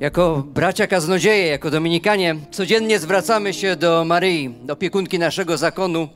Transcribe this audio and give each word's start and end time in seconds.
Jako 0.00 0.44
bracia 0.46 0.86
kaznodzieje, 0.86 1.46
jako 1.46 1.70
dominikanie, 1.70 2.36
codziennie 2.50 2.98
zwracamy 2.98 3.54
się 3.54 3.76
do 3.76 4.04
Maryi, 4.04 4.54
opiekunki 4.68 5.18
naszego 5.18 5.56
zakonu, 5.56 6.08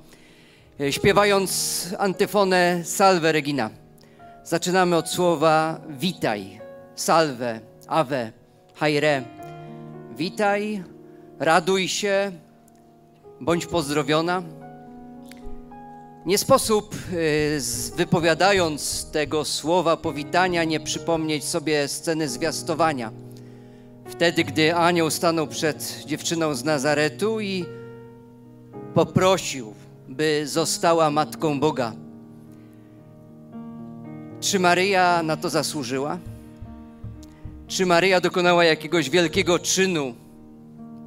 e, 0.81 0.93
śpiewając 0.93 1.87
antyfonę 1.99 2.81
Salve 2.85 3.33
Regina. 3.33 3.71
Zaczynamy 4.45 4.97
od 4.97 5.09
słowa 5.09 5.81
witaj, 5.89 6.61
salve, 6.95 7.61
ave, 7.87 8.33
haire. 8.75 9.23
Witaj, 10.17 10.85
raduj 11.39 11.89
się, 11.89 12.33
bądź 13.41 13.67
pozdrowiona. 13.67 14.43
Nie 16.27 16.39
sposób, 16.39 16.95
e, 16.95 17.97
wypowiadając 17.97 19.11
tego 19.11 19.45
słowa 19.45 19.97
powitania, 19.97 20.65
nie 20.65 20.81
przypomnieć 20.81 21.45
sobie 21.45 21.89
sceny 21.89 22.29
zwiastowania– 22.29 23.11
Wtedy, 24.11 24.45
gdy 24.45 24.75
anioł 24.75 25.11
stanął 25.11 25.47
przed 25.47 26.03
dziewczyną 26.07 26.55
z 26.55 26.65
Nazaretu 26.65 27.41
i 27.41 27.65
poprosił, 28.95 29.75
by 30.09 30.43
została 30.47 31.11
matką 31.11 31.61
Boga. 31.61 31.93
Czy 34.41 34.59
Maryja 34.59 35.23
na 35.23 35.37
to 35.37 35.51
zasłużyła? 35.51 36.19
Czy 37.69 37.87
Maryja 37.87 38.21
dokonała 38.21 38.65
jakiegoś 38.65 39.11
wielkiego 39.11 39.59
czynu? 39.59 40.15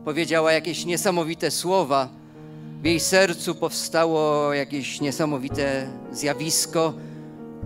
Powiedziała 0.06 0.52
jakieś 0.52 0.86
niesamowite 0.86 1.52
słowa. 1.52 2.10
W 2.82 2.86
jej 2.86 3.00
sercu 3.00 3.56
powstało 3.56 4.54
jakieś 4.54 5.02
niesamowite 5.02 5.88
zjawisko, 6.12 6.94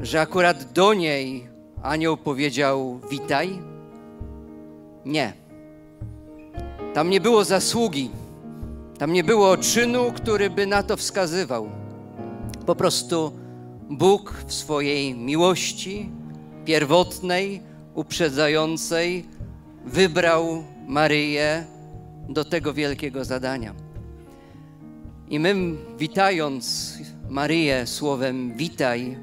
że 0.02 0.22
akurat 0.22 0.74
do 0.74 0.94
niej 0.94 1.48
anioł 1.84 2.18
powiedział: 2.18 3.00
Witaj. 3.12 3.67
Nie. 5.08 5.34
Tam 6.94 7.10
nie 7.10 7.22
było 7.22 7.44
zasługi, 7.44 8.10
tam 8.98 9.14
nie 9.14 9.24
było 9.24 9.58
czynu, 9.58 10.12
który 10.16 10.50
by 10.50 10.66
na 10.66 10.84
to 10.84 10.98
wskazywał. 10.98 11.70
Po 12.66 12.76
prostu 12.76 13.32
Bóg 13.90 14.34
w 14.48 14.54
swojej 14.54 15.16
miłości 15.16 16.10
pierwotnej, 16.66 17.62
uprzedzającej, 17.96 19.26
wybrał 19.86 20.64
Maryję 20.88 21.66
do 22.30 22.46
tego 22.46 22.74
wielkiego 22.74 23.26
zadania. 23.26 23.74
I 25.30 25.40
my, 25.40 25.56
witając 25.98 26.94
Maryję 27.30 27.88
słowem 27.88 28.58
witaj, 28.58 29.18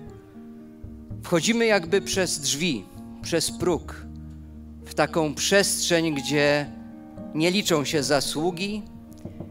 wchodzimy 1.23 1.67
jakby 1.67 2.01
przez 2.03 2.41
drzwi, 2.41 2.85
przez 3.23 3.51
próg 3.51 4.04
w 4.95 4.97
taką 4.97 5.35
przestrzeń, 5.35 6.15
gdzie 6.15 6.67
nie 7.35 7.51
liczą 7.51 7.85
się 7.85 8.03
zasługi, 8.03 8.83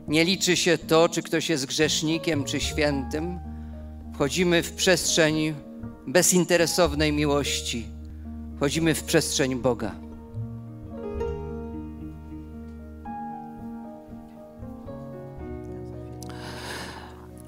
nie 0.08 0.26
liczy 0.26 0.56
się 0.56 0.78
to, 0.78 1.10
czy 1.10 1.24
ktoś 1.24 1.50
jest 1.50 1.66
grzesznikiem, 1.66 2.44
czy 2.44 2.60
świętym. 2.60 3.40
Wchodzimy 4.14 4.64
w 4.64 4.74
przestrzeń 4.74 5.54
bezinteresownej 6.08 7.12
miłości. 7.12 7.86
Wchodzimy 8.56 8.96
w 8.96 9.04
przestrzeń 9.04 9.56
Boga. 9.56 9.96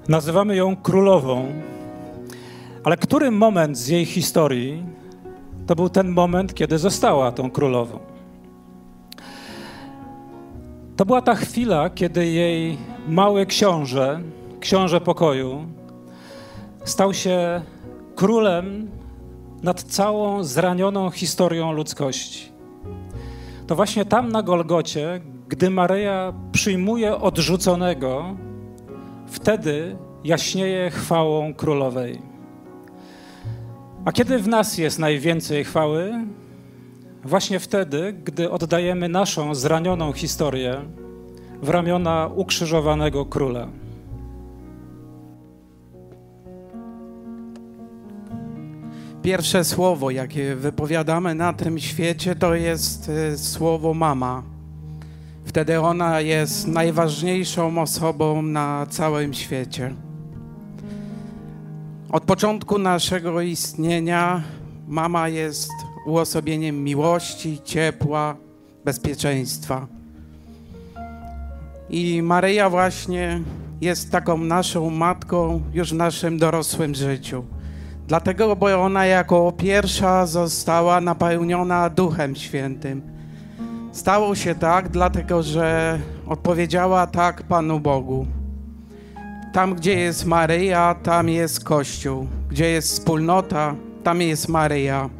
Nazywamy 0.08 0.56
ją 0.56 0.76
królową, 0.76 1.52
ale 2.84 2.96
który 2.96 3.30
moment 3.30 3.78
z 3.78 3.88
jej 3.88 4.06
historii 4.06 4.95
to 5.66 5.74
był 5.76 5.88
ten 5.88 6.08
moment, 6.08 6.54
kiedy 6.54 6.78
została 6.78 7.32
tą 7.32 7.50
królową. 7.50 7.98
To 10.96 11.06
była 11.06 11.22
ta 11.22 11.34
chwila, 11.34 11.90
kiedy 11.90 12.26
jej 12.26 12.78
mały 13.08 13.46
książę, 13.46 14.20
książę 14.60 15.00
pokoju, 15.00 15.64
stał 16.84 17.14
się 17.14 17.62
królem 18.14 18.90
nad 19.62 19.82
całą 19.82 20.44
zranioną 20.44 21.10
historią 21.10 21.72
ludzkości. 21.72 22.52
To 23.66 23.76
właśnie 23.76 24.04
tam 24.04 24.28
na 24.28 24.42
Golgocie, 24.42 25.20
gdy 25.48 25.70
Maryja 25.70 26.32
przyjmuje 26.52 27.16
odrzuconego, 27.16 28.36
wtedy 29.26 29.96
jaśnieje 30.24 30.90
chwałą 30.90 31.54
królowej. 31.54 32.25
A 34.06 34.12
kiedy 34.12 34.38
w 34.38 34.48
nas 34.48 34.78
jest 34.78 34.98
najwięcej 34.98 35.64
chwały? 35.64 36.12
Właśnie 37.24 37.60
wtedy, 37.60 38.12
gdy 38.24 38.50
oddajemy 38.50 39.08
naszą 39.08 39.54
zranioną 39.54 40.12
historię 40.12 40.80
w 41.62 41.68
ramiona 41.68 42.30
ukrzyżowanego 42.34 43.24
króla. 43.24 43.68
Pierwsze 49.22 49.64
słowo, 49.64 50.10
jakie 50.10 50.56
wypowiadamy 50.56 51.34
na 51.34 51.52
tym 51.52 51.78
świecie, 51.78 52.34
to 52.34 52.54
jest 52.54 53.08
e, 53.08 53.38
słowo 53.38 53.94
mama. 53.94 54.42
Wtedy 55.44 55.80
ona 55.80 56.20
jest 56.20 56.66
najważniejszą 56.66 57.78
osobą 57.78 58.42
na 58.42 58.86
całym 58.90 59.34
świecie. 59.34 60.05
Od 62.12 62.24
początku 62.24 62.78
naszego 62.78 63.40
istnienia 63.40 64.42
mama 64.88 65.28
jest 65.28 65.70
uosobieniem 66.06 66.84
miłości, 66.84 67.60
ciepła, 67.64 68.36
bezpieczeństwa. 68.84 69.86
I 71.90 72.22
Maryja 72.22 72.70
właśnie 72.70 73.40
jest 73.80 74.10
taką 74.10 74.38
naszą 74.38 74.90
matką 74.90 75.62
już 75.72 75.92
w 75.92 75.96
naszym 75.96 76.38
dorosłym 76.38 76.94
życiu. 76.94 77.44
Dlatego, 78.08 78.56
bo 78.56 78.82
ona 78.82 79.06
jako 79.06 79.52
pierwsza 79.52 80.26
została 80.26 81.00
napełniona 81.00 81.90
Duchem 81.90 82.36
Świętym. 82.36 83.02
Stało 83.92 84.34
się 84.34 84.54
tak, 84.54 84.88
dlatego 84.88 85.42
że 85.42 85.98
odpowiedziała 86.26 87.06
tak 87.06 87.42
Panu 87.42 87.80
Bogu. 87.80 88.26
Tam, 89.56 89.74
gdzie 89.74 89.98
jest 89.98 90.26
Maryja, 90.26 90.94
tam 91.02 91.28
jest 91.28 91.64
Kościół. 91.64 92.26
Gdzie 92.48 92.70
jest 92.70 92.88
wspólnota, 92.88 93.74
tam 94.04 94.20
jest 94.20 94.48
Maryja. 94.48 95.10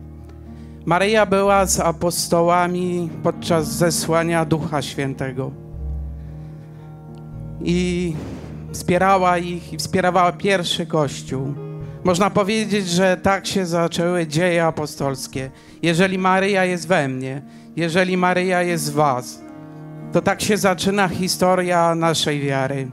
Maryja 0.87 1.27
była 1.27 1.67
z 1.67 1.81
apostołami 1.81 3.11
podczas 3.23 3.73
zesłania 3.73 4.45
Ducha 4.45 4.83
Świętego. 4.83 5.51
I 7.63 8.15
wspierała 8.73 9.39
ich 9.39 9.73
i 9.73 9.77
wspierała 9.77 10.33
pierwszy 10.33 10.87
Kościół. 10.87 11.55
Można 12.05 12.31
powiedzieć, 12.31 12.89
że 12.89 13.17
tak 13.17 13.47
się 13.47 13.67
zaczęły 13.67 14.27
dzieje 14.27 14.65
apostolskie. 14.65 15.51
Jeżeli 15.83 16.19
Maryja 16.19 16.65
jest 16.65 16.89
we 16.89 17.09
mnie, 17.09 17.43
jeżeli 17.77 18.17
Maryja 18.17 18.63
jest 18.63 18.93
w 18.93 18.95
Was, 18.95 19.41
to 20.13 20.23
tak 20.23 20.43
się 20.43 20.57
zaczyna 20.57 21.09
historia 21.09 21.95
naszej 21.95 22.41
wiary 22.41 22.89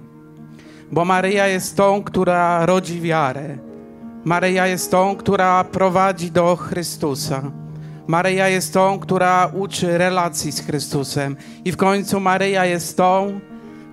bo 0.93 1.05
Maryja 1.05 1.47
jest 1.47 1.77
tą, 1.77 2.03
która 2.03 2.65
rodzi 2.65 3.01
wiarę. 3.01 3.57
Maryja 4.25 4.67
jest 4.67 4.91
tą, 4.91 5.15
która 5.15 5.63
prowadzi 5.63 6.31
do 6.31 6.55
Chrystusa. 6.55 7.51
Maryja 8.07 8.47
jest 8.47 8.73
tą, 8.73 8.99
która 8.99 9.51
uczy 9.53 9.97
relacji 9.97 10.51
z 10.51 10.61
Chrystusem. 10.61 11.35
I 11.65 11.71
w 11.71 11.77
końcu 11.77 12.19
Maryja 12.19 12.65
jest 12.65 12.97
tą, 12.97 13.39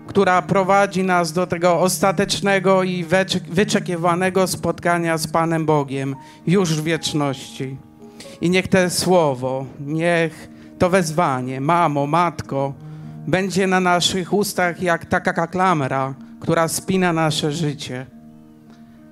która 0.07 0.43
prowadzi 0.43 1.03
nas 1.03 1.33
do 1.33 1.47
tego 1.47 1.81
ostatecznego 1.81 2.83
i 2.83 3.05
wyczekiwanego 3.51 4.47
spotkania 4.47 5.19
z 5.19 5.27
Panem 5.27 5.67
Bogiem 5.67 6.17
już 6.47 6.75
w 6.75 6.85
wieczności. 6.85 7.77
I 8.41 8.51
niech 8.51 8.69
to 8.69 8.91
słowo, 8.91 9.67
niech 9.81 10.49
to 10.79 10.91
wezwanie, 10.91 11.61
mamo, 11.61 12.07
matko, 12.07 12.73
będzie 13.27 13.67
na 13.67 13.81
naszych 13.81 14.33
ustach 14.33 14.83
jak 14.83 15.05
taka 15.05 15.47
klamra, 15.47 16.15
która 16.41 16.69
spina 16.69 17.13
nasze 17.13 17.53
życie. 17.53 18.07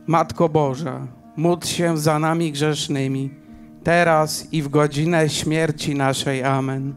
Matko 0.07 0.49
Boża, 0.49 1.07
módl 1.37 1.67
się 1.67 1.99
za 1.99 2.19
nami 2.19 2.53
grzesznymi, 2.53 3.31
teraz 3.85 4.53
i 4.53 4.63
w 4.63 4.69
godzinę 4.69 5.29
śmierci 5.29 5.95
naszej. 5.95 6.45
Amen. 6.45 6.95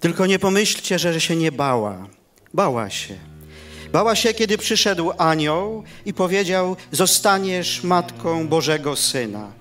Tylko 0.00 0.26
nie 0.26 0.38
pomyślcie, 0.38 0.98
że 0.98 1.20
się 1.20 1.36
nie 1.36 1.52
bała. 1.52 2.06
Bała 2.54 2.90
się. 2.90 3.14
Bała 3.92 4.14
się, 4.14 4.34
kiedy 4.34 4.58
przyszedł 4.58 5.12
anioł 5.18 5.82
i 6.06 6.14
powiedział: 6.14 6.76
Zostaniesz 6.92 7.84
matką 7.84 8.48
Bożego 8.48 8.96
Syna 8.96 9.59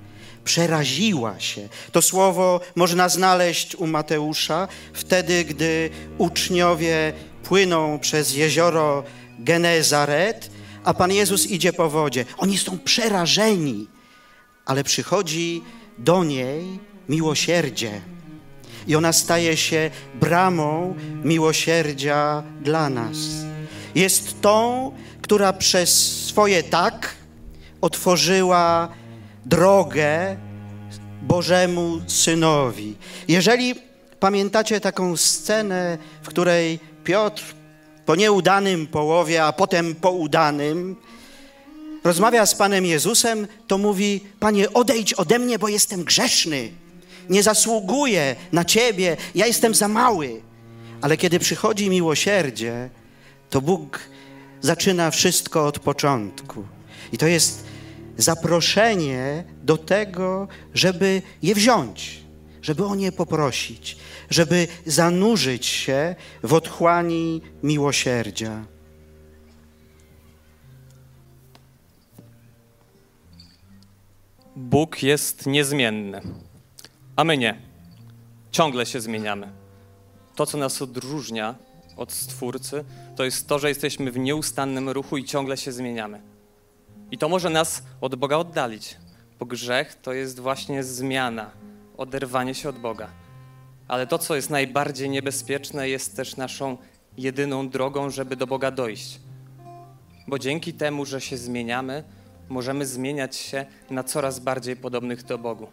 przeraziła 0.50 1.40
się. 1.40 1.70
To 1.92 2.02
słowo 2.02 2.62
można 2.76 3.10
znaleźć 3.10 3.76
u 3.76 3.88
Mateusza 3.88 4.68
wtedy, 4.94 5.46
gdy 5.46 5.90
uczniowie 6.18 7.14
płyną 7.44 8.00
przez 8.00 8.36
jezioro 8.36 9.04
Genezaret, 9.40 10.52
a 10.84 10.94
Pan 10.94 11.12
Jezus 11.12 11.48
idzie 11.48 11.74
po 11.74 11.90
wodzie. 11.90 12.26
Oni 12.38 12.58
są 12.58 12.80
przerażeni, 12.80 13.88
ale 14.66 14.84
przychodzi 14.84 15.62
do 15.98 16.24
niej 16.24 16.80
miłosierdzie. 17.10 18.02
I 18.88 18.96
ona 18.96 19.14
staje 19.14 19.58
się 19.58 19.92
bramą 20.16 20.96
miłosierdzia 21.24 22.44
dla 22.62 22.90
nas. 22.90 23.18
Jest 23.96 24.42
tą, 24.42 24.92
która 25.22 25.54
przez 25.54 25.90
swoje 26.26 26.64
tak 26.64 27.16
otworzyła 27.82 28.90
drogę 29.46 30.38
Bożemu 31.22 32.02
Synowi. 32.08 32.96
Jeżeli 33.28 33.76
pamiętacie 34.20 34.82
taką 34.82 35.18
scenę, 35.18 35.98
w 36.22 36.28
której 36.28 36.80
Piotr 37.04 37.44
po 38.06 38.16
nieudanym 38.16 38.88
połowie, 38.88 39.44
a 39.44 39.54
potem 39.54 39.96
po 39.96 40.12
udanym, 40.12 40.96
rozmawia 42.04 42.46
z 42.46 42.56
Panem 42.56 42.86
Jezusem, 42.86 43.48
to 43.68 43.78
mówi: 43.78 44.22
Panie, 44.40 44.74
odejdź 44.74 45.14
ode 45.14 45.40
mnie, 45.40 45.60
bo 45.60 45.68
jestem 45.68 46.04
grzeszny. 46.04 46.72
Nie 47.30 47.44
zasługuję 47.44 48.36
na 48.52 48.66
Ciebie, 48.66 49.18
ja 49.36 49.46
jestem 49.48 49.76
za 49.76 49.88
mały. 49.88 50.42
Ale 51.02 51.18
kiedy 51.18 51.40
przychodzi 51.40 51.90
miłosierdzie, 51.90 52.90
to 53.50 53.62
Bóg 53.62 54.00
zaczyna 54.62 55.12
wszystko 55.12 55.66
od 55.66 55.80
początku. 55.80 56.64
I 57.14 57.18
to 57.18 57.28
jest 57.28 57.69
zaproszenie 58.20 59.44
do 59.64 59.78
tego, 59.78 60.48
żeby 60.74 61.22
je 61.42 61.56
wziąć, 61.56 62.24
żeby 62.62 62.86
o 62.86 62.96
nie 62.96 63.12
poprosić, 63.12 63.98
żeby 64.30 64.68
zanurzyć 64.86 65.66
się 65.66 66.16
w 66.44 66.54
otchłani 66.54 67.42
miłosierdzia. 67.64 68.66
Bóg 74.56 75.04
jest 75.04 75.46
niezmienny, 75.46 76.22
a 77.16 77.24
my 77.24 77.38
nie. 77.38 77.62
Ciągle 78.52 78.86
się 78.86 79.02
zmieniamy. 79.02 79.52
To, 80.36 80.46
co 80.46 80.58
nas 80.58 80.82
odróżnia 80.82 81.56
od 81.98 82.12
Stwórcy, 82.12 82.86
to 83.16 83.24
jest 83.24 83.48
to, 83.48 83.60
że 83.60 83.70
jesteśmy 83.70 84.12
w 84.12 84.18
nieustannym 84.18 84.90
ruchu 84.90 85.18
i 85.18 85.24
ciągle 85.24 85.58
się 85.58 85.72
zmieniamy. 85.72 86.29
I 87.12 87.18
to 87.18 87.30
może 87.30 87.50
nas 87.50 87.84
od 88.02 88.16
Boga 88.16 88.38
oddalić, 88.38 88.98
bo 89.40 89.46
grzech 89.46 89.96
to 89.96 90.14
jest 90.14 90.40
właśnie 90.40 90.84
zmiana, 90.84 91.52
oderwanie 91.98 92.56
się 92.56 92.70
od 92.70 92.80
Boga. 92.80 93.10
Ale 93.88 94.08
to, 94.08 94.18
co 94.18 94.36
jest 94.36 94.50
najbardziej 94.50 95.10
niebezpieczne, 95.10 95.90
jest 95.90 96.16
też 96.16 96.38
naszą 96.38 96.78
jedyną 97.18 97.70
drogą, 97.70 98.10
żeby 98.10 98.36
do 98.36 98.48
Boga 98.48 98.72
dojść. 98.72 99.20
Bo 100.28 100.40
dzięki 100.40 100.74
temu, 100.74 101.06
że 101.06 101.22
się 101.22 101.38
zmieniamy, 101.38 102.04
możemy 102.50 102.86
zmieniać 102.86 103.36
się 103.36 103.66
na 103.90 104.04
coraz 104.04 104.40
bardziej 104.40 104.76
podobnych 104.76 105.24
do 105.24 105.38
Bogu. 105.38 105.68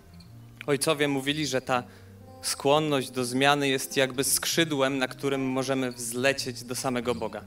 Ojcowie 0.67 1.09
mówili, 1.09 1.47
że 1.47 1.61
ta 1.61 1.83
skłonność 2.43 3.11
do 3.11 3.25
zmiany 3.25 3.69
jest 3.69 3.97
jakby 3.97 4.25
skrzydłem, 4.25 4.99
na 4.99 5.09
którym 5.09 5.47
możemy 5.47 5.93
wzlecieć 5.93 6.65
do 6.65 6.75
samego 6.75 7.15
Boga. 7.15 7.45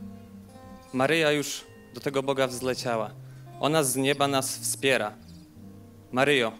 Maryja 0.94 1.32
już 1.32 1.66
do 1.94 2.02
tego 2.02 2.24
Boga 2.24 2.48
wzleciała. 2.48 3.12
Ona 3.60 3.84
z 3.84 3.96
nieba 3.96 4.28
nas 4.28 4.58
wspiera. 4.58 5.14
Maryjo, 6.12 6.52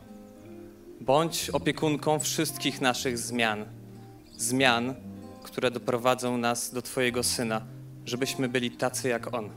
bądź 1.02 1.50
opiekunką 1.50 2.20
wszystkich 2.20 2.82
naszych 2.82 3.18
zmian. 3.18 3.66
Zmian, 4.38 4.96
które 5.44 5.72
doprowadzą 5.72 6.38
nas 6.38 6.74
do 6.74 6.82
Twojego 6.82 7.24
Syna, 7.24 7.62
żebyśmy 8.06 8.50
byli 8.50 8.72
tacy 8.72 9.10
jak 9.10 9.34
On. 9.34 9.50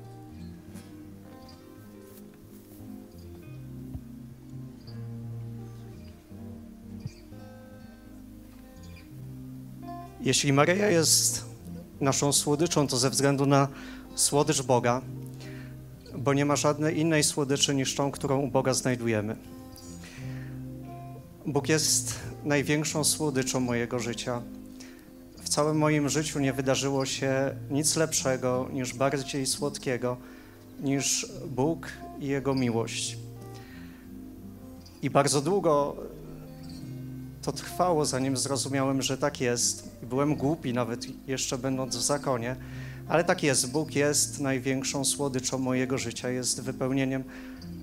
Jeśli 10.20 10.52
Maryja 10.52 10.90
jest 10.90 11.44
naszą 12.00 12.32
słodyczą, 12.32 12.86
to 12.86 12.96
ze 12.96 13.10
względu 13.10 13.46
na 13.46 13.68
słodycz 14.14 14.62
Boga, 14.62 15.02
bo 16.18 16.34
nie 16.34 16.44
ma 16.44 16.56
żadnej 16.56 16.98
innej 16.98 17.24
słodyczy 17.24 17.74
niż 17.74 17.94
tą, 17.94 18.10
którą 18.10 18.40
u 18.40 18.48
Boga 18.48 18.74
znajdujemy. 18.74 19.36
Bóg 21.46 21.68
jest 21.68 22.14
największą 22.44 23.04
słodyczą 23.04 23.60
mojego 23.60 23.98
życia. 23.98 24.42
W 25.42 25.48
całym 25.48 25.78
moim 25.78 26.08
życiu 26.08 26.38
nie 26.38 26.52
wydarzyło 26.52 27.06
się 27.06 27.56
nic 27.70 27.96
lepszego 27.96 28.68
niż 28.72 28.94
bardziej 28.94 29.46
słodkiego 29.46 30.16
niż 30.80 31.26
Bóg 31.46 31.88
i 32.20 32.26
Jego 32.26 32.54
miłość. 32.54 33.18
I 35.02 35.10
bardzo 35.10 35.40
długo 35.40 35.96
to 37.42 37.52
trwało, 37.52 38.04
zanim 38.04 38.36
zrozumiałem, 38.36 39.02
że 39.02 39.18
tak 39.18 39.40
jest. 39.40 39.88
Byłem 40.02 40.34
głupi, 40.34 40.72
nawet 40.72 41.28
jeszcze 41.28 41.58
będąc 41.58 41.96
w 41.96 42.02
zakonie, 42.02 42.56
ale 43.12 43.24
tak 43.24 43.42
jest. 43.42 43.70
Bóg 43.70 43.94
jest 43.94 44.40
największą 44.40 45.04
słodyczą 45.04 45.58
mojego 45.58 45.98
życia, 45.98 46.30
jest 46.30 46.60
wypełnieniem 46.60 47.24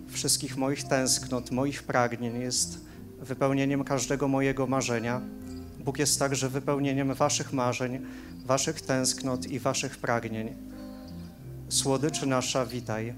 wszystkich 0.07 0.57
moich 0.57 0.83
tęsknot, 0.83 1.51
moich 1.51 1.83
pragnień, 1.83 2.41
jest 2.41 2.77
wypełnieniem 3.19 3.83
każdego 3.83 4.27
mojego 4.27 4.67
marzenia. 4.67 5.21
Bóg 5.79 5.99
jest 5.99 6.19
także 6.19 6.49
wypełnieniem 6.49 7.13
Waszych 7.13 7.53
marzeń, 7.53 8.05
Waszych 8.45 8.81
tęsknot 8.81 9.45
i 9.45 9.59
Waszych 9.59 9.97
pragnień. 9.97 10.53
Słodyczy 11.69 12.25
nasza, 12.25 12.65
witaj. 12.65 13.13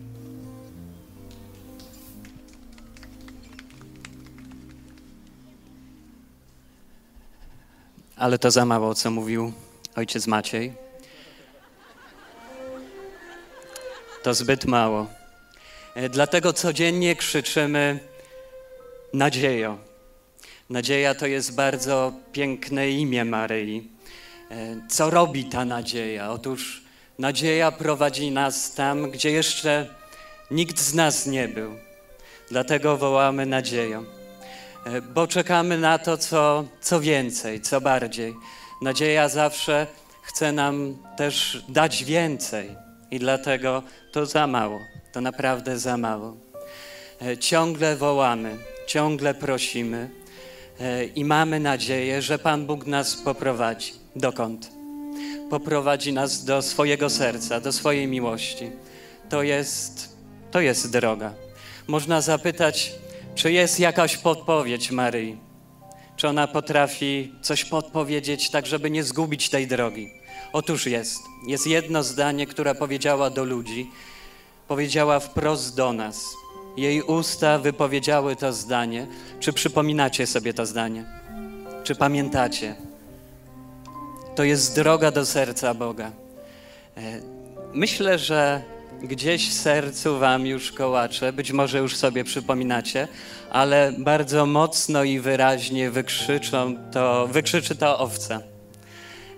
Ale 8.15 8.37
to 8.39 8.51
za 8.51 8.65
mało, 8.65 8.95
co 8.95 9.11
mówił 9.11 9.51
ojciec 9.95 10.27
Maciej. 10.27 10.90
To 14.23 14.33
zbyt 14.33 14.65
mało. 14.65 15.07
E, 15.95 16.09
Dlatego 16.09 16.53
codziennie 16.53 17.15
krzyczymy 17.15 17.99
nadziejo. 19.13 19.77
Nadzieja 20.69 21.15
to 21.15 21.27
jest 21.27 21.55
bardzo 21.55 22.13
piękne 22.31 22.89
imię 22.89 23.25
Maryi. 23.25 23.87
E, 24.51 24.55
Co 24.89 25.09
robi 25.09 25.45
ta 25.45 25.65
nadzieja? 25.65 26.31
Otóż 26.31 26.81
nadzieja 27.19 27.71
prowadzi 27.71 28.31
nas 28.31 28.73
tam, 28.73 29.11
gdzie 29.11 29.31
jeszcze 29.31 29.87
nikt 30.51 30.79
z 30.79 30.93
nas 30.93 31.25
nie 31.25 31.47
był. 31.47 31.71
Dlatego 32.49 32.97
wołamy 32.97 33.45
nadzieją. 33.45 34.05
E, 34.85 35.01
bo 35.01 35.27
czekamy 35.27 35.77
na 35.77 35.97
to, 35.97 36.17
co, 36.17 36.65
co 36.81 36.99
więcej, 36.99 37.61
co 37.61 37.81
bardziej. 37.81 38.33
Nadzieja 38.81 39.29
zawsze 39.29 39.87
chce 40.21 40.51
nam 40.51 40.97
też 41.17 41.63
dać 41.69 42.03
więcej 42.03 42.80
i 43.11 43.19
dlatego 43.19 43.83
to 44.11 44.25
za 44.25 44.47
mało, 44.47 44.79
to 45.11 45.21
naprawdę 45.21 45.79
za 45.79 45.97
mało. 45.97 46.37
E, 47.21 47.37
Ciągle 47.37 47.95
wołamy, 47.95 48.57
ciągle 48.87 49.33
prosimy 49.33 50.09
e, 50.79 51.05
i 51.05 51.25
mamy 51.25 51.59
nadzieję, 51.59 52.21
że 52.21 52.39
Pan 52.39 52.65
Bóg 52.65 52.87
nas 52.87 53.15
poprowadzi. 53.15 53.93
Dokąd? 54.15 54.71
Poprowadzi 55.49 56.13
nas 56.13 56.45
do 56.45 56.61
swojego 56.61 57.09
serca, 57.09 57.59
do 57.59 57.71
swojej 57.71 58.07
miłości. 58.07 58.71
To 59.29 59.43
jest, 59.43 60.17
to 60.51 60.61
jest 60.61 60.91
droga. 60.91 61.33
Można 61.87 62.21
zapytać, 62.21 62.93
czy 63.35 63.51
jest 63.51 63.79
jakaś 63.79 64.17
podpowiedź 64.17 64.91
Maryi? 64.91 65.37
Czy 66.15 66.27
ona 66.27 66.47
potrafi 66.47 67.35
coś 67.41 67.65
podpowiedzieć, 67.65 68.49
tak 68.49 68.65
żeby 68.65 68.91
nie 68.91 69.03
zgubić 69.03 69.49
tej 69.49 69.67
drogi? 69.67 70.20
Otóż 70.53 70.85
jest. 70.85 71.23
Jest 71.47 71.67
jedno 71.67 72.03
zdanie, 72.03 72.47
które 72.47 72.75
powiedziała 72.75 73.29
do 73.29 73.43
ludzi, 73.43 73.91
powiedziała 74.67 75.19
wprost 75.19 75.75
do 75.75 75.93
nas. 75.93 76.25
Jej 76.77 77.01
usta 77.01 77.59
wypowiedziały 77.59 78.35
to 78.35 78.53
zdanie. 78.53 79.07
Czy 79.39 79.53
przypominacie 79.53 80.27
sobie 80.27 80.53
to 80.53 80.65
zdanie? 80.65 81.05
Czy 81.83 81.95
pamiętacie? 81.95 82.75
To 84.35 84.43
jest 84.43 84.75
droga 84.75 85.11
do 85.11 85.25
serca 85.25 85.73
Boga. 85.73 86.11
E, 86.97 87.21
Myślę, 87.73 88.19
że 88.19 88.61
gdzieś 89.03 89.49
w 89.49 89.53
sercu 89.53 90.19
wam 90.19 90.45
już 90.45 90.71
kołacze, 90.71 91.33
być 91.33 91.51
może 91.51 91.79
już 91.79 91.95
sobie 91.95 92.23
przypominacie, 92.23 93.07
ale 93.49 93.93
bardzo 93.97 94.45
mocno 94.45 95.03
i 95.03 95.19
wyraźnie 95.19 95.91
wykrzyczą 95.91 96.75
to, 96.91 97.27
wykrzyczy 97.27 97.75
to 97.75 97.99
owca. 97.99 98.50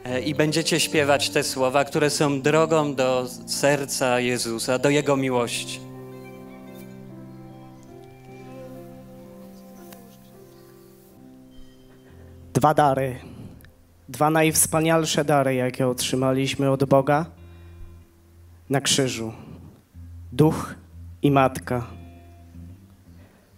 E, 0.06 0.22
I 0.22 0.36
będziecie 0.36 0.80
śpiewać 0.80 1.30
te 1.30 1.44
słowa, 1.44 1.86
które 1.86 2.10
są 2.10 2.42
drogą 2.42 2.96
do 2.96 3.28
serca 3.46 4.20
Jezusa, 4.20 4.80
do 4.80 4.90
Jego 4.90 5.18
miłości. 5.18 5.94
dwa 12.64 12.74
dary. 12.74 13.16
Dwa 14.10 14.30
najwspanialsze 14.30 15.26
dary, 15.26 15.56
jakie 15.56 15.88
otrzymaliśmy 15.88 16.72
od 16.72 16.84
Boga 16.84 17.26
na 18.70 18.82
krzyżu. 18.82 19.34
Duch 20.32 20.76
i 21.22 21.32
Matka. 21.32 21.88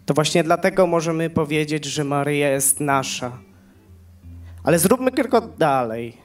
To 0.05 0.13
właśnie 0.13 0.43
dlatego 0.43 0.87
możemy 0.87 1.29
powiedzieć, 1.29 1.85
że 1.85 2.03
Maryja 2.03 2.49
jest 2.49 2.79
nasza, 2.79 3.37
Ale 4.63 4.79
zróbmy 4.79 5.11
krok 5.11 5.57
dalej. 5.57 6.17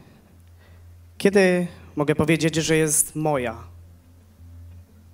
Kiedy 1.20 1.66
mogę 1.96 2.14
powiedzieć, 2.14 2.54
że 2.54 2.76
jest 2.76 3.16
moja? 3.16 3.56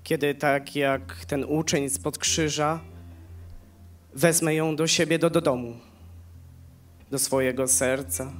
Kiedy 0.02 0.34
tak 0.34 0.76
jak 0.76 1.24
ten 1.24 1.44
uczeń 1.44 1.90
spod 1.90 2.18
krzyża 2.18 2.80
wezmę 4.14 4.54
ją 4.54 4.76
do 4.76 4.86
siebie, 4.86 5.18
do, 5.18 5.30
do 5.30 5.40
domu, 5.40 5.76
do 7.10 7.18
swojego 7.18 7.68
serca. 7.68 8.32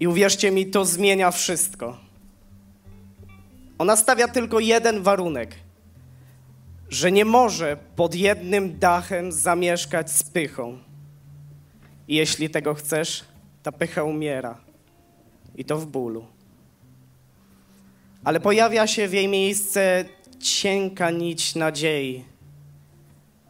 I 0.00 0.06
uwierzcie 0.06 0.50
mi, 0.50 0.66
to 0.66 0.84
zmienia 0.84 1.30
wszystko. 1.30 1.98
Ona 3.78 3.96
stawia 3.96 4.28
tylko 4.28 4.60
jeden 4.60 5.02
warunek, 5.02 5.54
że 6.88 7.12
nie 7.12 7.24
może 7.24 7.76
pod 7.96 8.14
jednym 8.14 8.78
dachem 8.78 9.32
zamieszkać 9.32 10.10
z 10.10 10.22
pychą. 10.22 10.78
I 12.08 12.14
jeśli 12.14 12.50
tego 12.50 12.74
chcesz, 12.74 13.24
ta 13.62 13.72
pycha 13.72 14.02
umiera. 14.02 14.67
I 15.58 15.64
to 15.64 15.78
w 15.78 15.86
bólu. 15.86 16.26
Ale 18.24 18.40
pojawia 18.40 18.86
się 18.86 19.08
w 19.08 19.12
jej 19.12 19.28
miejsce 19.28 20.04
cienka 20.40 21.10
nić 21.10 21.54
nadziei, 21.54 22.24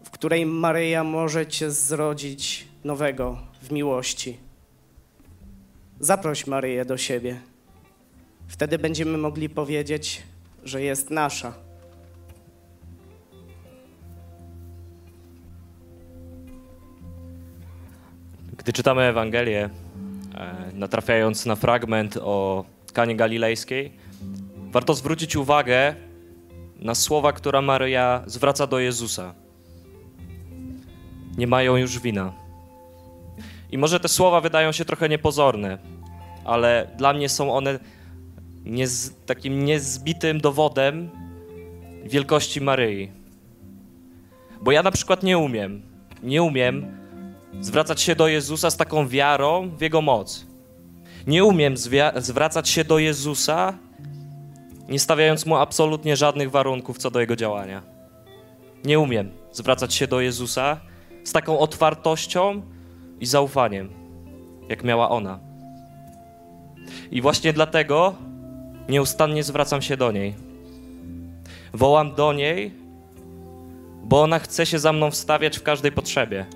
w 0.05 0.11
której 0.11 0.47
Maryja 0.47 1.05
może 1.05 1.47
cię 1.47 1.71
zrodzić 1.71 2.69
nowego 2.85 3.39
w 3.63 3.73
miłości. 3.73 4.37
Zaproś 6.01 6.47
Maryję 6.47 6.85
do 6.85 6.97
siebie. 6.97 7.41
Wtedy 8.47 8.79
będziemy 8.79 9.19
mogli 9.19 9.49
powiedzieć, 9.49 10.23
że 10.65 10.83
jest 10.83 11.11
nasza. 11.11 11.55
Gdy 18.57 18.73
czytamy 18.73 19.03
Ewangelię, 19.03 19.71
natrafiając 20.73 21.47
na 21.47 21.57
fragment 21.57 22.17
o 22.17 22.65
Kanie 22.93 23.17
Galilejskiej, 23.17 23.93
warto 24.71 24.95
zwrócić 24.95 25.37
uwagę 25.37 25.95
na 26.79 26.95
słowa, 26.95 27.33
które 27.33 27.63
Maryja 27.63 28.23
zwraca 28.27 28.67
do 28.67 28.79
Jezusa. 28.79 29.35
Nie 31.37 31.47
mają 31.47 31.77
już 31.77 31.99
wina. 31.99 32.33
I 33.71 33.79
może 33.79 34.01
te 34.01 34.09
słowa 34.09 34.41
wydają 34.41 34.73
się 34.73 34.85
trochę 34.85 35.09
niepozorne, 35.09 35.79
ale 36.45 36.91
dla 36.97 37.13
mnie 37.13 37.29
są 37.29 37.55
one 37.55 37.79
niez, 38.65 39.15
takim 39.27 39.65
niezbitym 39.65 40.41
dowodem 40.41 41.11
wielkości 42.05 42.61
Maryi. 42.61 43.13
Bo 44.63 44.73
ja 44.73 44.83
na 44.83 44.91
przykład 44.91 45.23
nie 45.23 45.39
umiem, 45.39 45.83
nie 46.23 46.43
umiem 46.43 46.98
zwracać 47.61 48.01
się 48.01 48.15
do 48.15 48.29
Jezusa 48.29 48.71
z 48.71 48.77
taką 48.77 49.09
wiarą 49.09 49.71
w 49.71 49.81
Jego 49.81 50.03
moc. 50.03 50.47
Nie 51.27 51.45
umiem 51.45 51.75
zwracać 52.17 52.69
się 52.69 52.85
do 52.85 52.99
Jezusa, 52.99 53.79
nie 54.89 54.99
stawiając 54.99 55.47
Mu 55.47 55.57
absolutnie 55.57 56.17
żadnych 56.17 56.51
warunków 56.51 56.99
co 56.99 57.11
do 57.11 57.21
Jego 57.21 57.37
działania. 57.37 57.83
Nie 58.85 58.99
umiem 58.99 59.31
zwracać 59.53 59.95
się 59.95 60.07
do 60.07 60.21
Jezusa 60.21 60.81
z 61.25 61.33
taką 61.33 61.59
otwartością 61.59 62.63
i 63.21 63.27
zaufaniem, 63.27 63.91
jak 64.69 64.85
miała 64.85 65.11
ona. 65.11 65.39
I 67.11 67.23
właśnie 67.23 67.53
dlatego 67.53 68.15
nieustannie 68.89 69.43
zwracam 69.43 69.83
się 69.83 69.97
do 69.97 70.13
niej. 70.13 70.35
Wołam 71.73 72.15
do 72.15 72.33
niej, 72.33 72.75
bo 74.05 74.23
ona 74.23 74.39
chce 74.39 74.67
się 74.67 74.79
za 74.79 74.93
mną 74.93 75.11
wstawiać 75.11 75.59
w 75.59 75.63
każdej 75.63 75.93
potrzebie. 75.93 76.47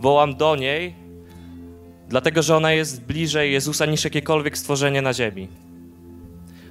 Wołam 0.00 0.36
do 0.36 0.56
niej, 0.56 0.94
dlatego 2.08 2.42
że 2.42 2.56
ona 2.56 2.72
jest 2.72 3.04
bliżej 3.04 3.52
Jezusa 3.52 3.86
niż 3.86 4.04
jakiekolwiek 4.04 4.58
stworzenie 4.58 5.02
na 5.02 5.12
ziemi. 5.12 5.48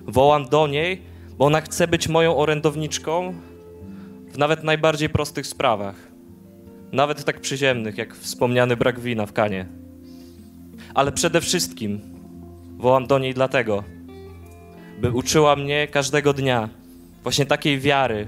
Wołam 0.07 0.49
do 0.49 0.67
niej, 0.67 1.01
bo 1.37 1.45
ona 1.45 1.61
chce 1.61 1.87
być 1.87 2.07
moją 2.07 2.37
orędowniczką 2.37 3.33
w 4.31 4.37
nawet 4.37 4.63
najbardziej 4.63 5.09
prostych 5.09 5.47
sprawach. 5.47 5.95
Nawet 6.91 7.23
tak 7.23 7.41
przyziemnych, 7.41 7.97
jak 7.97 8.15
wspomniany 8.15 8.77
brak 8.77 8.99
wina 8.99 9.25
w 9.25 9.33
kanie. 9.33 9.65
Ale 10.93 11.11
przede 11.11 11.41
wszystkim 11.41 11.99
wołam 12.77 13.07
do 13.07 13.19
niej 13.19 13.33
dlatego, 13.33 13.83
by 15.01 15.11
uczyła 15.11 15.55
mnie 15.55 15.87
każdego 15.87 16.33
dnia 16.33 16.69
właśnie 17.23 17.45
takiej 17.45 17.79
wiary, 17.79 18.27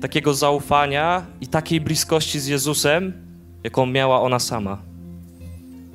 takiego 0.00 0.34
zaufania 0.34 1.26
i 1.40 1.46
takiej 1.46 1.80
bliskości 1.80 2.40
z 2.40 2.46
Jezusem, 2.46 3.12
jaką 3.64 3.86
miała 3.86 4.20
ona 4.20 4.38
sama. 4.38 4.82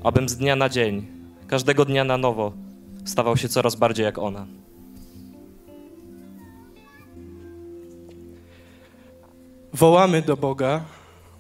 Abym 0.04 0.30
z 0.30 0.38
dnia 0.38 0.56
na 0.56 0.70
dzień, 0.70 1.06
każdego 1.48 1.86
dnia 1.86 2.04
na 2.04 2.18
nowo 2.18 2.54
stawał 3.06 3.38
się 3.38 3.50
coraz 3.50 3.76
bardziej 3.76 4.04
jak 4.04 4.18
ona. 4.18 4.46
Wołamy 9.74 10.22
do 10.22 10.38
Boga, 10.38 10.82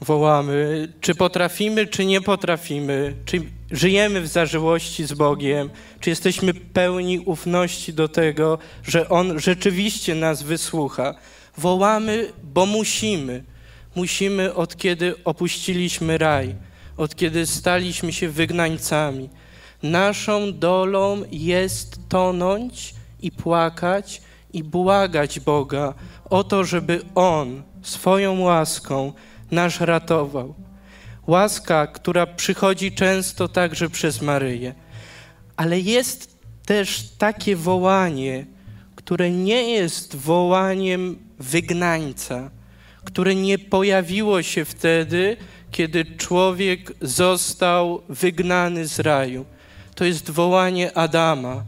wołamy, 0.01 0.87
czy 1.01 1.15
potrafimy, 1.15 1.87
czy 1.87 2.05
nie 2.05 2.21
potrafimy, 2.21 3.15
czy 3.25 3.41
żyjemy 3.71 4.21
w 4.21 4.27
zażyłości 4.27 5.05
z 5.05 5.13
Bogiem, 5.13 5.69
czy 5.99 6.09
jesteśmy 6.09 6.53
pełni 6.53 7.19
ufności 7.19 7.93
do 7.93 8.07
tego, 8.07 8.57
że 8.83 9.09
On 9.09 9.39
rzeczywiście 9.39 10.15
nas 10.15 10.43
wysłucha. 10.43 11.15
Wołamy, 11.57 12.33
bo 12.43 12.65
musimy. 12.65 13.43
Musimy 13.97 14.53
od 14.53 14.77
kiedy 14.77 15.23
opuściliśmy 15.23 16.17
raj, 16.17 16.55
od 16.97 17.15
kiedy 17.15 17.45
staliśmy 17.45 18.13
się 18.13 18.29
wygnańcami. 18.29 19.29
Naszą 19.83 20.53
dolą 20.53 21.23
jest 21.31 22.09
tonąć 22.09 22.95
i 23.21 23.31
płakać 23.31 24.21
i 24.53 24.63
błagać 24.63 25.39
Boga 25.39 25.93
o 26.29 26.43
to, 26.43 26.63
żeby 26.63 27.01
On 27.15 27.63
swoją 27.81 28.39
łaską 28.39 29.13
nas 29.51 29.81
ratował. 29.81 30.53
Łaska, 31.27 31.87
która 31.87 32.25
przychodzi 32.25 32.91
często 32.91 33.47
także 33.47 33.89
przez 33.89 34.21
Maryję. 34.21 34.73
Ale 35.55 35.79
jest 35.79 36.37
też 36.65 37.09
takie 37.17 37.55
wołanie, 37.55 38.45
które 38.95 39.31
nie 39.31 39.71
jest 39.71 40.15
wołaniem 40.15 41.17
wygnańca, 41.39 42.56
które 43.07 43.35
nie 43.35 43.59
pojawiło 43.59 44.43
się 44.43 44.65
wtedy, 44.65 45.37
kiedy 45.71 46.05
człowiek 46.05 46.93
został 47.01 48.01
wygnany 48.09 48.87
z 48.87 48.99
raju. 48.99 49.45
To 49.95 50.05
jest 50.05 50.31
wołanie 50.31 50.97
Adama. 50.97 51.63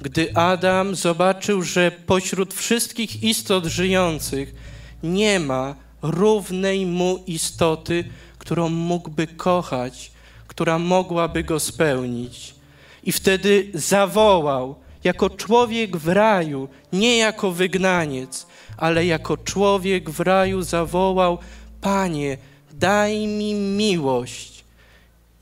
Gdy 0.00 0.36
Adam 0.36 0.94
zobaczył, 0.94 1.62
że 1.62 1.90
pośród 1.90 2.54
wszystkich 2.54 3.22
istot 3.22 3.64
żyjących 3.64 4.54
nie 5.02 5.40
ma 5.40 5.74
równej 6.02 6.86
mu 6.86 7.24
istoty, 7.26 8.04
którą 8.38 8.68
mógłby 8.68 9.26
kochać, 9.26 10.12
która 10.46 10.78
mogłaby 10.78 11.44
go 11.44 11.60
spełnić. 11.60 12.54
I 13.04 13.12
wtedy 13.12 13.70
zawołał 13.74 14.74
jako 15.04 15.30
człowiek 15.30 15.96
w 15.96 16.08
raju, 16.08 16.68
nie 16.92 17.16
jako 17.16 17.52
wygnaniec, 17.52 18.46
ale 18.76 19.06
jako 19.06 19.36
człowiek 19.36 20.10
w 20.10 20.20
raju 20.20 20.62
zawołał: 20.62 21.38
Panie, 21.80 22.38
daj 22.72 23.26
mi 23.26 23.54
miłość. 23.54 24.64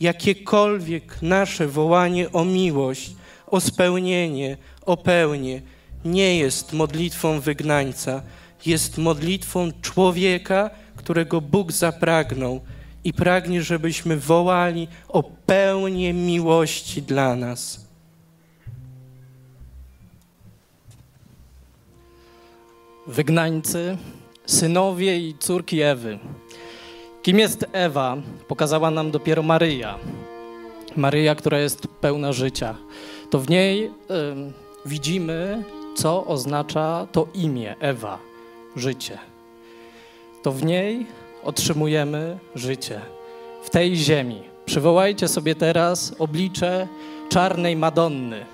Jakiekolwiek 0.01 1.23
nasze 1.23 1.69
wołanie 1.69 2.33
o 2.33 2.45
miłość, 2.45 3.11
o 3.47 3.61
spełnienie, 3.61 4.57
o 4.87 4.97
pełnię 4.97 5.63
nie 6.05 6.39
jest 6.39 6.73
modlitwą 6.73 7.41
wygnańca, 7.41 8.23
jest 8.67 8.99
modlitwą 8.99 9.71
człowieka, 9.83 10.71
którego 10.97 11.41
Bóg 11.41 11.73
zapragnął 11.73 12.61
i 13.05 13.13
pragnie, 13.13 13.63
żebyśmy 13.63 14.17
wołali 14.17 14.89
o 15.09 15.23
pełnię 15.23 16.13
miłości 16.13 17.03
dla 17.03 17.37
nas. 17.37 17.84
Wygnańcy, 23.07 23.97
synowie 24.47 25.19
i 25.19 25.35
córki 25.39 25.81
Ewy. 25.83 26.19
Kim 27.23 27.39
jest 27.39 27.67
Ewa, 27.73 28.17
pokazała 28.49 28.91
nam 28.91 29.11
dopiero 29.11 29.43
Maryja. 29.43 29.99
Maryja, 30.97 31.35
która 31.35 31.59
jest 31.59 31.89
pełna 32.01 32.33
życia. 32.33 32.75
To 33.31 33.39
w 33.39 33.51
niej 33.51 33.87
y, 33.87 33.91
widzimy, 34.87 35.65
co 35.97 36.27
oznacza 36.27 37.07
to 37.13 37.29
imię 37.35 37.75
Ewa 37.81 38.19
życie. 38.77 39.19
To 40.43 40.53
w 40.53 40.65
niej 40.65 41.07
otrzymujemy 41.43 42.39
życie. 42.55 43.01
W 43.63 43.71
tej 43.71 43.97
ziemi. 43.97 44.43
Przywołajcie 44.67 45.29
sobie 45.29 45.55
teraz 45.55 46.15
oblicze 46.19 46.89
czarnej 47.29 47.77
Madonny, 47.77 48.47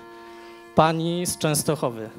pani 0.75 1.25
z 1.25 1.37
Częstochowy. 1.37 2.09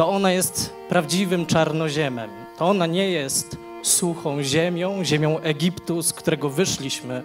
To 0.00 0.08
ona 0.08 0.32
jest 0.32 0.74
prawdziwym 0.88 1.46
czarnoziemem. 1.46 2.30
To 2.58 2.66
ona 2.66 2.86
nie 2.86 3.10
jest 3.10 3.56
suchą 3.82 4.42
ziemią, 4.42 5.04
ziemią 5.04 5.38
Egiptu, 5.38 6.02
z 6.02 6.12
którego 6.12 6.50
wyszliśmy, 6.50 7.22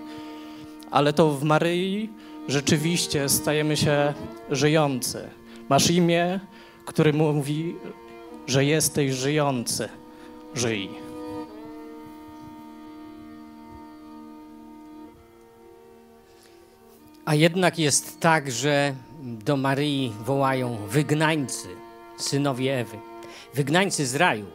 ale 0.91 1.13
to 1.13 1.31
w 1.31 1.43
Maryi 1.43 2.09
rzeczywiście 2.47 3.29
stajemy 3.29 3.77
się 3.77 4.13
żyjący. 4.51 5.29
Masz 5.69 5.91
imię, 5.91 6.39
które 6.85 7.13
mówi, 7.13 7.75
że 8.47 8.65
jesteś 8.65 9.11
żyjący. 9.11 9.89
Żyj. 10.55 10.89
A 17.25 17.35
jednak 17.35 17.79
jest 17.79 18.19
tak, 18.19 18.51
że 18.51 18.95
do 19.21 19.57
Maryi 19.57 20.13
wołają 20.25 20.77
wygnańcy, 20.87 21.67
synowie 22.17 22.79
Ewy. 22.79 22.99
Wygnańcy 23.53 24.05
z 24.05 24.15
raju. 24.15 24.45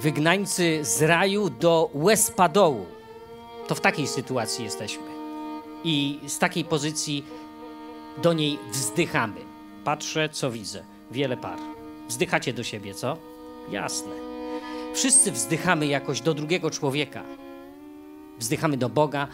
Wygnańcy 0.00 0.84
z 0.84 1.02
raju 1.02 1.50
do 1.50 1.90
łez 1.94 2.30
padołu. 2.30 2.86
To 3.66 3.74
w 3.74 3.80
takiej 3.80 4.06
sytuacji 4.06 4.64
jesteśmy. 4.64 5.04
I 5.84 6.20
z 6.26 6.38
takiej 6.38 6.64
pozycji 6.64 7.24
do 8.22 8.32
niej 8.32 8.58
wzdychamy. 8.72 9.40
Patrzę, 9.84 10.28
co 10.28 10.50
widzę. 10.50 10.84
Wiele 11.10 11.36
par. 11.36 11.58
Wzdychacie 12.08 12.52
do 12.52 12.62
siebie, 12.62 12.94
co? 12.94 13.16
Jasne. 13.70 14.12
Wszyscy 14.94 15.32
wzdychamy 15.32 15.86
jakoś 15.86 16.20
do 16.20 16.34
drugiego 16.34 16.70
człowieka. 16.70 17.22
Wzdychamy 18.38 18.76
do 18.76 18.88
Boga, 18.88 19.28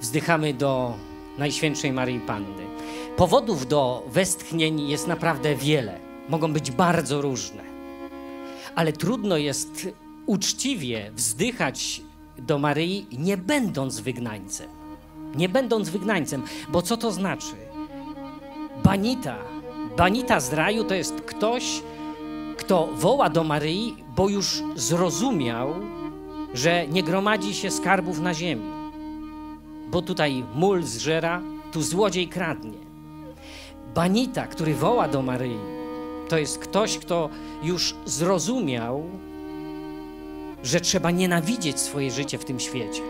wzdychamy 0.00 0.54
do 0.54 0.94
Najświętszej 1.38 1.92
Maryi 1.92 2.20
Panny. 2.20 2.66
Powodów 3.16 3.66
do 3.66 4.02
westchnień 4.06 4.88
jest 4.88 5.06
naprawdę 5.06 5.54
wiele. 5.54 6.07
Mogą 6.28 6.52
być 6.52 6.70
bardzo 6.70 7.22
różne. 7.22 7.62
Ale 8.74 8.92
trudno 8.92 9.36
jest 9.36 9.88
uczciwie 10.26 11.10
wzdychać 11.14 12.02
do 12.38 12.58
Maryi, 12.58 13.06
nie 13.18 13.36
będąc 13.36 14.00
wygnańcem. 14.00 14.68
Nie 15.34 15.48
będąc 15.48 15.88
wygnańcem, 15.88 16.42
bo 16.68 16.82
co 16.82 16.96
to 16.96 17.12
znaczy? 17.12 17.54
Banita, 18.84 19.36
banita 19.96 20.40
z 20.40 20.52
raju 20.52 20.84
to 20.84 20.94
jest 20.94 21.20
ktoś, 21.20 21.82
kto 22.58 22.88
woła 22.94 23.30
do 23.30 23.44
Maryi, 23.44 23.96
bo 24.16 24.28
już 24.28 24.62
zrozumiał, 24.76 25.74
że 26.54 26.88
nie 26.88 27.02
gromadzi 27.02 27.54
się 27.54 27.70
skarbów 27.70 28.20
na 28.20 28.34
ziemi. 28.34 28.70
Bo 29.90 30.02
tutaj 30.02 30.44
mól 30.54 30.82
zżera, 30.82 31.40
tu 31.72 31.82
złodziej 31.82 32.28
kradnie. 32.28 32.78
Banita, 33.94 34.46
który 34.46 34.74
woła 34.74 35.08
do 35.08 35.22
Maryi, 35.22 35.58
to 36.28 36.38
jest 36.38 36.58
ktoś, 36.58 36.98
kto 36.98 37.28
już 37.62 37.94
zrozumiał, 38.04 39.02
że 40.62 40.80
trzeba 40.80 41.10
nienawidzieć 41.10 41.80
swoje 41.80 42.10
życie 42.10 42.38
w 42.38 42.44
tym 42.44 42.60
świecie, 42.60 43.02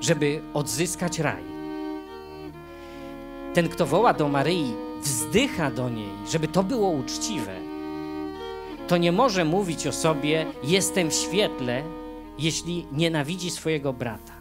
żeby 0.00 0.40
odzyskać 0.54 1.18
raj. 1.18 1.42
Ten, 3.54 3.68
kto 3.68 3.86
woła 3.86 4.14
do 4.14 4.28
Maryi, 4.28 4.74
wzdycha 5.02 5.70
do 5.70 5.88
niej, 5.88 6.10
żeby 6.30 6.48
to 6.48 6.62
było 6.62 6.88
uczciwe, 6.88 7.56
to 8.88 8.96
nie 8.96 9.12
może 9.12 9.44
mówić 9.44 9.86
o 9.86 9.92
sobie: 9.92 10.46
Jestem 10.64 11.10
w 11.10 11.14
świetle, 11.14 11.82
jeśli 12.38 12.86
nienawidzi 12.92 13.50
swojego 13.50 13.92
brata. 13.92 14.32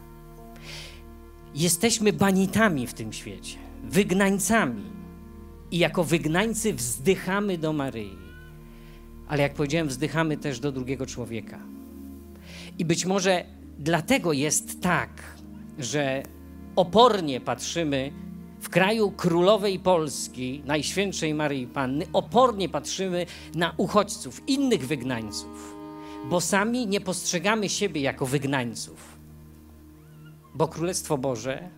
Jesteśmy 1.56 2.13
banitami 2.13 2.88
w 2.88 2.94
tym 2.94 3.13
świecie, 3.13 3.58
wygnańcami. 3.84 5.00
I 5.72 5.78
jako 5.78 6.04
wygnańcy 6.04 6.74
wzdychamy 6.74 7.58
do 7.58 7.74
Maryi. 7.74 8.18
Ale 9.28 9.42
jak 9.42 9.54
powiedziałem, 9.54 9.88
wzdychamy 9.88 10.38
też 10.38 10.60
do 10.60 10.72
drugiego 10.72 11.06
człowieka. 11.06 11.60
I 12.80 12.86
być 12.86 13.06
może 13.06 13.46
dlatego 13.79 14.34
jest 14.34 14.81
tak, 14.81 15.10
że 15.79 16.24
opornie 16.75 17.42
patrzymy 17.42 18.12
w 18.60 18.70
kraju 18.70 19.12
królowej 19.12 19.79
Polski, 19.79 20.62
Najświętszej 20.66 21.34
Maryi 21.34 21.68
Panny, 21.68 22.05
opornie 22.14 22.70
patrzymy 22.70 23.25
na 23.55 23.74
uchodźców, 23.77 24.42
innych 24.48 24.88
wygnańców, 24.88 25.75
bo 26.29 26.42
sami 26.42 26.88
nie 26.88 27.01
postrzegamy 27.01 27.70
siebie 27.70 28.01
jako 28.01 28.25
wygnańców. 28.25 29.18
Bo 30.55 30.68
Królestwo 30.68 31.18
Boże 31.18 31.70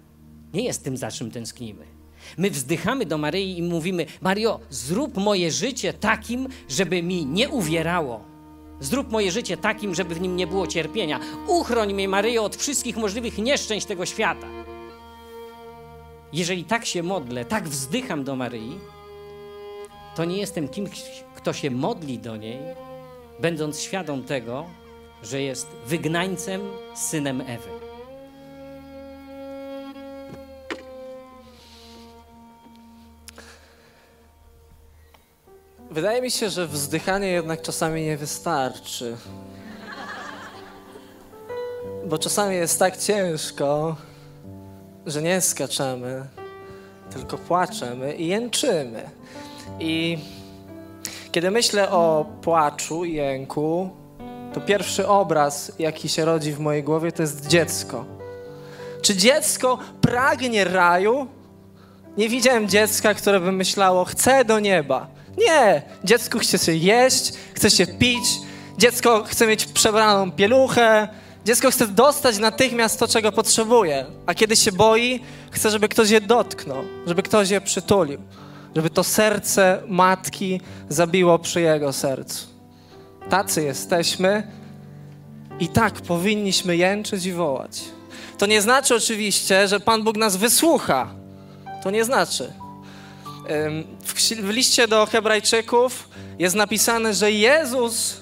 nie 0.54 0.64
jest 0.64 0.84
tym, 0.84 0.98
za 0.98 1.12
czym 1.12 1.32
tęsknimy. 1.32 1.93
My 2.38 2.50
wzdychamy 2.50 3.06
do 3.06 3.18
Maryi 3.18 3.58
i 3.58 3.64
mówimy: 3.64 4.06
Mario, 4.22 4.60
zrób 4.70 5.18
moje 5.18 5.52
życie 5.52 5.94
takim, 5.94 6.48
żeby 6.70 7.04
mi 7.04 7.26
nie 7.26 7.50
uwierało. 7.50 8.34
Zrób 8.80 9.12
moje 9.12 9.32
życie 9.32 9.58
takim, 9.58 9.96
żeby 9.96 10.16
w 10.16 10.22
nim 10.22 10.36
nie 10.36 10.48
było 10.48 10.68
cierpienia. 10.68 11.20
Uchroń 11.48 11.94
mnie, 11.94 12.08
Maryjo, 12.08 12.44
od 12.44 12.56
wszystkich 12.56 12.98
możliwych 12.98 13.38
nieszczęść 13.38 13.86
tego 13.86 14.06
świata. 14.06 14.48
Jeżeli 16.34 16.64
tak 16.64 16.86
się 16.86 17.04
modlę, 17.04 17.46
tak 17.46 17.70
wzdycham 17.70 18.24
do 18.24 18.36
Maryi, 18.36 18.80
to 20.16 20.26
nie 20.26 20.38
jestem 20.38 20.68
kimś, 20.68 21.04
kto 21.36 21.54
się 21.54 21.72
modli 21.72 22.20
do 22.20 22.38
niej, 22.38 22.60
będąc 23.40 23.80
świadom 23.80 24.24
tego, 24.24 24.66
że 25.24 25.42
jest 25.42 25.68
wygnańcem, 25.86 26.62
synem 26.96 27.42
Ewy. 27.42 27.93
Wydaje 35.94 36.22
mi 36.22 36.32
się, 36.32 36.50
że 36.50 36.68
wzdychanie 36.68 37.28
jednak 37.28 37.62
czasami 37.62 38.04
nie 38.04 38.18
wystarczy. 38.18 39.18
Bo 42.06 42.18
czasami 42.18 42.56
jest 42.56 42.80
tak 42.80 42.98
ciężko, 42.98 43.96
że 45.06 45.22
nie 45.22 45.42
skaczemy, 45.42 46.26
tylko 47.14 47.38
płaczemy 47.38 48.16
i 48.16 48.28
jęczymy. 48.28 49.10
I 49.80 50.18
kiedy 51.32 51.52
myślę 51.52 51.90
o 51.90 52.26
płaczu 52.42 53.06
i 53.06 53.14
jęku, 53.14 53.90
to 54.54 54.62
pierwszy 54.62 55.08
obraz, 55.08 55.72
jaki 55.80 56.10
się 56.10 56.26
rodzi 56.26 56.54
w 56.54 56.60
mojej 56.60 56.84
głowie, 56.84 57.12
to 57.12 57.22
jest 57.22 57.48
dziecko. 57.48 58.06
Czy 59.02 59.16
dziecko 59.16 59.78
pragnie 60.02 60.64
raju? 60.64 61.28
Nie 62.18 62.30
widziałem 62.30 62.68
dziecka, 62.70 63.14
które 63.14 63.40
by 63.40 63.52
myślało, 63.52 64.06
chcę 64.06 64.46
do 64.46 64.60
nieba. 64.60 65.23
Nie, 65.38 65.82
dziecku 66.04 66.40
chce 66.40 66.58
się 66.58 66.76
jeść, 66.76 67.34
chce 67.54 67.70
się 67.70 67.88
pić, 67.88 68.26
dziecko 68.78 69.24
chce 69.24 69.48
mieć 69.48 69.66
przebraną 69.66 70.32
pieluchę, 70.32 71.08
dziecko 71.46 71.72
chce 71.72 71.88
dostać 71.88 72.38
natychmiast 72.38 73.00
to, 73.00 73.08
czego 73.08 73.32
potrzebuje, 73.32 74.06
a 74.26 74.34
kiedy 74.34 74.56
się 74.56 74.72
boi, 74.72 75.20
chce, 75.52 75.70
żeby 75.70 75.90
ktoś 75.90 76.10
je 76.10 76.22
dotknął, 76.22 76.84
żeby 77.08 77.24
ktoś 77.24 77.50
je 77.50 77.62
przytulił, 77.62 78.20
żeby 78.76 78.90
to 78.90 79.04
serce 79.04 79.82
matki 79.88 80.62
zabiło 80.90 81.40
przy 81.40 81.62
jego 81.62 81.94
sercu. 81.94 82.48
Tacy 83.30 83.64
jesteśmy 83.64 84.48
i 85.60 85.68
tak 85.68 85.94
powinniśmy 85.94 86.78
jęczyć 86.78 87.26
i 87.26 87.34
wołać. 87.34 87.82
To 88.38 88.46
nie 88.46 88.62
znaczy 88.62 88.96
oczywiście, 88.96 89.68
że 89.68 89.80
Pan 89.80 90.04
Bóg 90.04 90.18
nas 90.18 90.36
wysłucha. 90.36 91.08
To 91.84 91.92
nie 91.92 92.06
znaczy. 92.06 92.54
W, 94.06 94.50
liście 94.50 94.88
do 94.88 95.06
Hebrajczyków 95.06 96.10
jest 96.40 96.56
napisane, 96.56 97.14
że 97.14 97.32
Jezus 97.32 98.22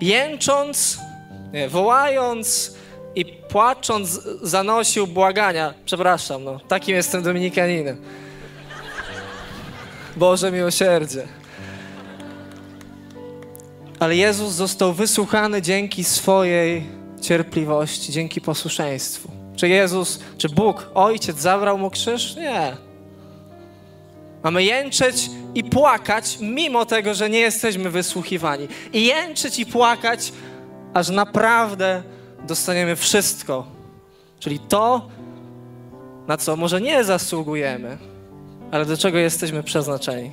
jęcząc, 0.00 0.98
nie, 1.52 1.68
wołając 1.68 2.74
i 3.14 3.24
płacząc 3.24 4.20
zanosił 4.42 5.06
błagania. 5.06 5.74
Przepraszam, 5.84 6.44
no, 6.44 6.60
takim 6.68 6.94
jestem 6.94 7.22
dominikaninem. 7.22 7.96
Boże 10.16 10.52
miłosierdzie. 10.52 11.28
Ale 14.00 14.16
Jezus 14.16 14.52
został 14.52 14.92
wysłuchany 14.92 15.62
dzięki 15.62 16.04
swojej 16.04 16.86
cierpliwości, 17.20 18.12
dzięki 18.12 18.40
posłuszeństwu. 18.40 19.30
Czy 19.56 19.68
Jezus, 19.68 20.20
czy 20.38 20.48
Bóg, 20.48 20.90
Ojciec 20.94 21.38
zabrał 21.38 21.78
mu 21.78 21.90
krzyż? 21.90 22.36
Nie. 22.36 22.91
Mamy 24.42 24.64
jęczeć 24.64 25.30
i 25.54 25.64
płakać, 25.64 26.38
mimo 26.40 26.86
tego, 26.86 27.14
że 27.14 27.30
nie 27.30 27.38
jesteśmy 27.38 27.90
wysłuchiwani. 27.90 28.68
I 28.92 29.06
jęczeć 29.06 29.58
i 29.58 29.66
płakać, 29.66 30.32
aż 30.94 31.08
naprawdę 31.08 32.02
dostaniemy 32.46 32.96
wszystko. 32.96 33.66
Czyli 34.40 34.58
to, 34.58 35.08
na 36.26 36.36
co 36.36 36.56
może 36.56 36.80
nie 36.80 37.04
zasługujemy, 37.04 37.98
ale 38.70 38.86
do 38.86 38.96
czego 38.96 39.18
jesteśmy 39.18 39.62
przeznaczeni. 39.62 40.30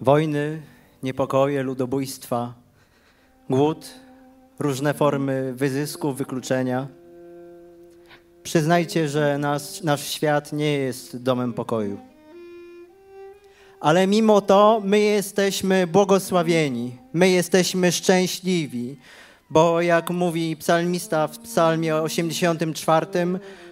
Wojny, 0.00 0.62
niepokoje, 1.02 1.62
ludobójstwa, 1.62 2.61
głód, 3.52 3.90
różne 4.58 4.94
formy 4.94 5.52
wyzysku, 5.54 6.12
wykluczenia. 6.12 6.88
Przyznajcie, 8.42 9.08
że 9.08 9.38
nas, 9.38 9.82
nasz 9.82 10.08
świat 10.08 10.52
nie 10.52 10.72
jest 10.78 11.22
domem 11.22 11.52
pokoju. 11.52 11.98
ale 13.80 14.06
mimo 14.06 14.40
to 14.40 14.80
my 14.84 14.98
jesteśmy 14.98 15.86
błogosławieni, 15.86 16.96
my 17.12 17.28
jesteśmy 17.28 17.92
szczęśliwi, 17.92 18.96
bo 19.50 19.80
jak 19.80 20.10
mówi 20.10 20.56
psalmista 20.56 21.28
w 21.28 21.38
psalmie 21.38 21.96
84, 21.96 23.06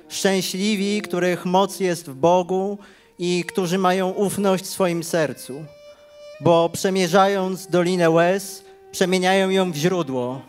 szczęśliwi, 0.09 1.03
których 1.03 1.45
moc 1.47 1.81
jest 1.81 2.11
w 2.11 2.15
Bogu 2.15 2.79
i 3.19 3.45
którzy 3.49 3.79
mają 3.79 4.11
ufność 4.11 4.65
w 4.65 4.71
swoim 4.71 5.05
sercu, 5.05 5.65
bo 6.41 6.69
przemierzając 6.69 7.67
dolinę 7.67 8.11
łez, 8.11 8.70
przemieniają 8.93 9.51
ją 9.51 9.73
w 9.73 9.77
źródło, 9.77 10.41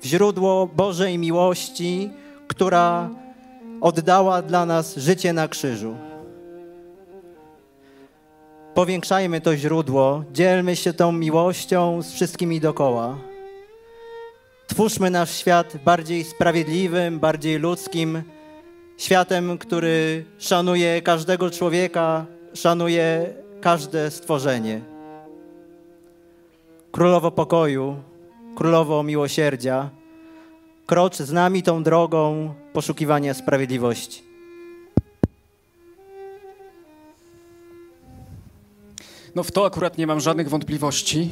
w 0.00 0.06
źródło 0.06 0.66
Bożej 0.66 1.18
miłości, 1.18 2.10
która 2.48 3.10
oddała 3.80 4.42
dla 4.42 4.66
nas 4.66 4.96
życie 4.96 5.32
na 5.32 5.48
krzyżu. 5.48 5.96
Powiększajmy 8.74 9.40
to 9.40 9.56
źródło, 9.56 10.24
dzielmy 10.32 10.76
się 10.76 10.92
tą 10.92 11.12
miłością 11.12 12.02
z 12.02 12.12
wszystkimi 12.12 12.60
dokoła. 12.60 13.18
Twórzmy 14.66 15.10
nasz 15.10 15.36
świat 15.36 15.76
bardziej 15.84 16.24
sprawiedliwym, 16.24 17.18
bardziej 17.18 17.58
ludzkim, 17.58 18.22
światem, 18.98 19.58
który 19.58 20.24
szanuje 20.38 21.02
każdego 21.02 21.50
człowieka, 21.50 22.26
szanuje 22.54 23.34
każde 23.60 24.10
stworzenie. 24.10 24.97
Królowo 26.92 27.30
pokoju, 27.30 27.96
królowo 28.56 29.02
miłosierdzia, 29.02 29.90
krocz 30.86 31.16
z 31.16 31.32
nami 31.32 31.62
tą 31.62 31.82
drogą 31.82 32.54
poszukiwania 32.72 33.34
sprawiedliwości. 33.34 34.22
No 39.34 39.42
w 39.42 39.52
to 39.52 39.66
akurat 39.66 39.98
nie 39.98 40.06
mam 40.06 40.20
żadnych 40.20 40.48
wątpliwości, 40.48 41.30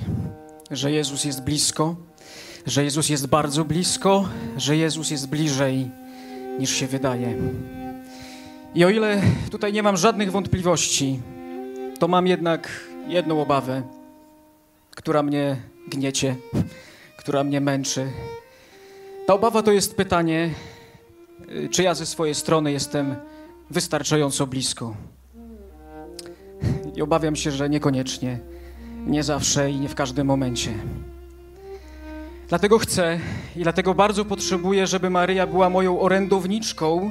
że 0.71 0.91
Jezus 0.91 1.25
jest 1.25 1.43
blisko, 1.43 1.97
że 2.67 2.85
Jezus 2.85 3.09
jest 3.09 3.27
bardzo 3.27 3.65
blisko, 3.65 4.29
że 4.57 4.77
Jezus 4.77 5.11
jest 5.11 5.29
bliżej 5.29 5.91
niż 6.59 6.71
się 6.71 6.87
wydaje. 6.87 7.37
I 8.75 8.85
o 8.85 8.91
ile 8.91 9.23
tutaj 9.51 9.73
nie 9.73 9.83
mam 9.83 9.97
żadnych 9.97 10.33
wątpliwości, 10.33 11.21
to 11.99 12.09
mam 12.09 12.27
jednak 12.27 12.69
jedną 13.09 13.43
obawę, 13.43 13.83
która 14.97 15.23
mnie 15.23 15.57
gniecie, 15.89 16.37
która 17.19 17.45
mnie 17.45 17.61
męczy. 17.61 18.13
Ta 19.27 19.35
obawa 19.35 19.63
to 19.63 19.73
jest 19.73 19.97
pytanie, 19.97 20.51
y, 21.49 21.69
czy 21.69 21.83
ja 21.83 21.95
ze 21.95 22.07
swojej 22.07 22.35
strony 22.35 22.73
jestem 22.73 23.17
wystarczająco 23.71 24.47
blisko. 24.47 24.95
I 26.97 27.03
obawiam 27.03 27.37
się, 27.37 27.51
że 27.51 27.69
niekoniecznie, 27.69 28.41
nie 29.07 29.23
zawsze 29.23 29.71
i 29.71 29.77
nie 29.77 29.89
w 29.89 29.95
każdym 29.95 30.27
momencie. 30.27 30.75
Dlatego 32.49 32.79
chcę 32.79 33.21
i 33.57 33.63
dlatego 33.63 33.95
bardzo 33.95 34.25
potrzebuję, 34.25 34.87
żeby 34.87 35.11
Maryja 35.11 35.47
była 35.47 35.71
moją 35.71 36.01
orędowniczką. 36.01 37.11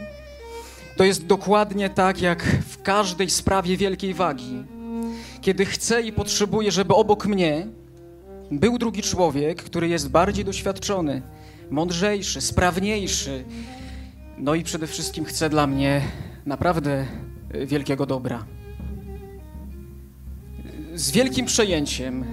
To 0.98 1.04
jest 1.04 1.26
dokładnie 1.26 1.90
tak, 1.90 2.22
jak 2.22 2.44
w 2.44 2.82
każdej 2.82 3.30
sprawie 3.30 3.78
wielkiej 3.78 4.14
wagi. 4.14 4.75
Kiedy 5.46 5.66
chcę 5.66 6.02
i 6.02 6.14
potrzebuję, 6.14 6.72
żeby 6.72 6.94
obok 6.94 7.26
mnie 7.26 7.68
był 8.52 8.78
drugi 8.78 9.02
człowiek, 9.02 9.64
który 9.64 9.88
jest 9.88 10.10
bardziej 10.10 10.46
doświadczony, 10.46 11.22
mądrzejszy, 11.70 12.42
sprawniejszy. 12.42 13.46
No 14.38 14.56
i 14.56 14.64
przede 14.64 14.88
wszystkim 14.88 15.26
chcę 15.26 15.50
dla 15.50 15.68
mnie 15.68 16.02
naprawdę 16.46 17.06
wielkiego 17.66 18.06
dobra. 18.06 18.46
Z 20.96 21.12
wielkim 21.12 21.46
przejęciem 21.46 22.26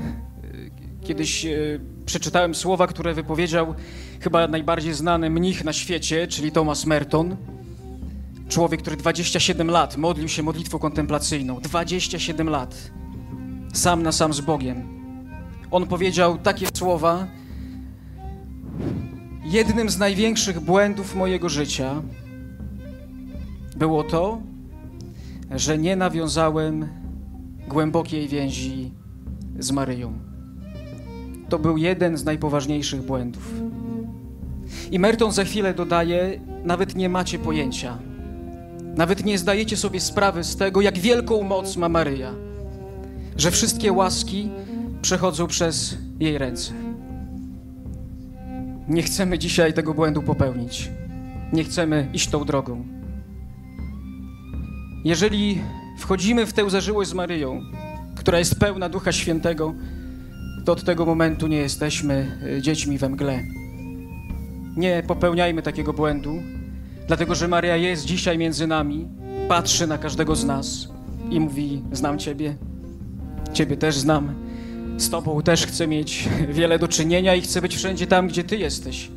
kiedyś 1.04 1.46
e, 1.46 1.50
przeczytałem 2.06 2.54
słowa, 2.54 2.86
które 2.86 3.14
wypowiedział 3.14 3.74
chyba 4.20 4.48
najbardziej 4.48 4.94
znany 4.94 5.30
mnich 5.30 5.64
na 5.64 5.72
świecie, 5.72 6.26
czyli 6.26 6.52
Thomas 6.52 6.86
Merton. 6.86 7.36
Człowiek, 8.48 8.82
który 8.82 8.96
27 8.96 9.70
lat 9.70 9.96
modlił 9.96 10.28
się 10.28 10.42
modlitwą 10.42 10.78
kontemplacyjną. 10.78 11.60
27 11.60 12.48
lat. 12.48 13.01
Sam 13.72 14.02
na 14.02 14.12
sam 14.12 14.32
z 14.32 14.40
Bogiem. 14.40 14.82
On 15.70 15.86
powiedział 15.86 16.38
takie 16.38 16.66
słowa: 16.74 17.26
Jednym 19.44 19.90
z 19.90 19.98
największych 19.98 20.60
błędów 20.60 21.14
mojego 21.14 21.48
życia 21.48 22.02
było 23.76 24.04
to, 24.04 24.42
że 25.50 25.78
nie 25.78 25.96
nawiązałem 25.96 26.88
głębokiej 27.68 28.28
więzi 28.28 28.92
z 29.58 29.70
Maryją. 29.70 30.12
To 31.48 31.58
był 31.58 31.76
jeden 31.76 32.16
z 32.16 32.24
najpoważniejszych 32.24 33.02
błędów. 33.02 33.52
I 34.90 34.98
Merton 34.98 35.32
za 35.32 35.44
chwilę 35.44 35.74
dodaje: 35.74 36.40
Nawet 36.64 36.94
nie 36.96 37.08
macie 37.08 37.38
pojęcia, 37.38 37.98
nawet 38.96 39.24
nie 39.24 39.38
zdajecie 39.38 39.76
sobie 39.76 40.00
sprawy 40.00 40.44
z 40.44 40.56
tego, 40.56 40.80
jak 40.80 40.98
wielką 40.98 41.42
moc 41.42 41.76
ma 41.76 41.88
Maryja, 41.88 42.32
że 43.36 43.50
wszystkie 43.50 43.92
łaski 43.92 44.50
przechodzą 45.02 45.46
przez 45.46 45.98
jej 46.20 46.38
ręce. 46.38 46.72
Nie 48.88 49.02
chcemy 49.02 49.38
dzisiaj 49.38 49.72
tego 49.72 49.94
błędu 49.94 50.22
popełnić. 50.22 50.90
Nie 51.52 51.64
chcemy 51.64 52.08
iść 52.12 52.28
tą 52.28 52.44
drogą. 52.44 52.84
Jeżeli 55.04 55.60
wchodzimy 55.98 56.46
w 56.46 56.52
tę 56.52 56.70
zażyłość 56.70 57.10
z 57.10 57.14
Maryją, 57.14 57.60
która 58.16 58.38
jest 58.38 58.58
pełna 58.58 58.88
Ducha 58.88 59.12
Świętego, 59.12 59.74
to 60.64 60.72
od 60.72 60.84
tego 60.84 61.06
momentu 61.06 61.46
nie 61.46 61.56
jesteśmy 61.56 62.38
y, 62.58 62.62
dziećmi 62.62 62.98
we 62.98 63.08
mgle. 63.08 63.42
Nie 64.76 65.02
popełniajmy 65.06 65.62
takiego 65.62 65.92
błędu, 65.92 66.34
dlatego 67.06 67.34
że 67.34 67.48
Maria 67.48 67.76
jest 67.76 68.04
dzisiaj 68.04 68.38
między 68.38 68.66
nami, 68.66 69.08
patrzy 69.48 69.86
na 69.86 69.98
każdego 69.98 70.36
z 70.36 70.44
nas 70.44 70.88
i 71.30 71.40
mówi: 71.40 71.82
Znam 71.92 72.18
Ciebie, 72.18 72.56
Ciebie 73.52 73.76
też 73.76 73.96
znam, 73.96 74.34
z 74.96 75.10
Tobą 75.10 75.42
też 75.42 75.66
chcę 75.66 75.86
mieć 75.86 76.28
wiele 76.48 76.78
do 76.78 76.88
czynienia 76.88 77.34
i 77.34 77.40
chcę 77.40 77.62
być 77.62 77.76
wszędzie 77.76 78.06
tam, 78.06 78.28
gdzie 78.28 78.44
Ty 78.44 78.56
jesteś. 78.56 79.10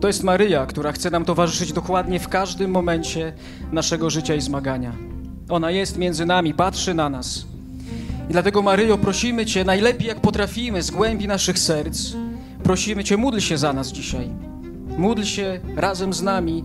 To 0.00 0.06
jest 0.06 0.22
Maryja, 0.22 0.66
która 0.66 0.92
chce 0.92 1.10
nam 1.10 1.24
towarzyszyć 1.24 1.72
dokładnie 1.72 2.20
w 2.20 2.28
każdym 2.28 2.70
momencie 2.70 3.32
naszego 3.72 4.10
życia 4.10 4.34
i 4.34 4.40
zmagania. 4.40 4.92
Ona 5.48 5.70
jest 5.70 5.98
między 5.98 6.26
nami, 6.26 6.54
patrzy 6.54 6.94
na 6.94 7.10
nas. 7.10 7.46
I 8.30 8.32
dlatego, 8.32 8.62
Maryjo, 8.62 8.98
prosimy 8.98 9.46
Cię 9.46 9.64
najlepiej, 9.64 10.08
jak 10.08 10.20
potrafimy, 10.20 10.82
z 10.82 10.90
głębi 10.90 11.28
naszych 11.28 11.58
serc. 11.58 12.12
Prosimy 12.62 13.04
Cię, 13.04 13.16
módl 13.16 13.38
się 13.38 13.58
za 13.58 13.72
nas 13.72 13.92
dzisiaj. 13.92 14.28
Módl 14.98 15.22
się 15.22 15.60
razem 15.76 16.12
z 16.12 16.22
nami 16.22 16.64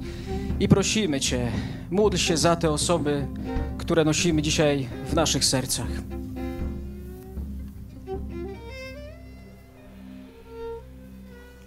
i 0.59 0.67
prosimy 0.67 1.19
Cię, 1.19 1.47
módl 1.91 2.17
się 2.17 2.37
za 2.37 2.55
te 2.55 2.71
osoby, 2.71 3.27
które 3.77 4.03
nosimy 4.03 4.41
dzisiaj 4.41 4.87
w 5.09 5.13
naszych 5.13 5.45
sercach. 5.45 6.14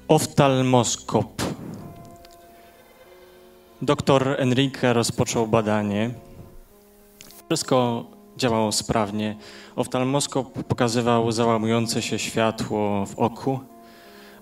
Oftalmoskop. 0.09 1.42
Doktor 3.83 4.35
Enrique 4.38 4.92
rozpoczął 4.92 5.47
badanie. 5.47 6.11
Wszystko 7.47 8.05
działało 8.37 8.73
sprawnie. 8.73 9.37
Oftalmoskop 9.77 10.62
pokazywał 10.62 11.33
załamujące 11.33 12.03
się 12.03 12.18
światło 12.18 13.07
w 13.07 13.18
oku, 13.18 13.61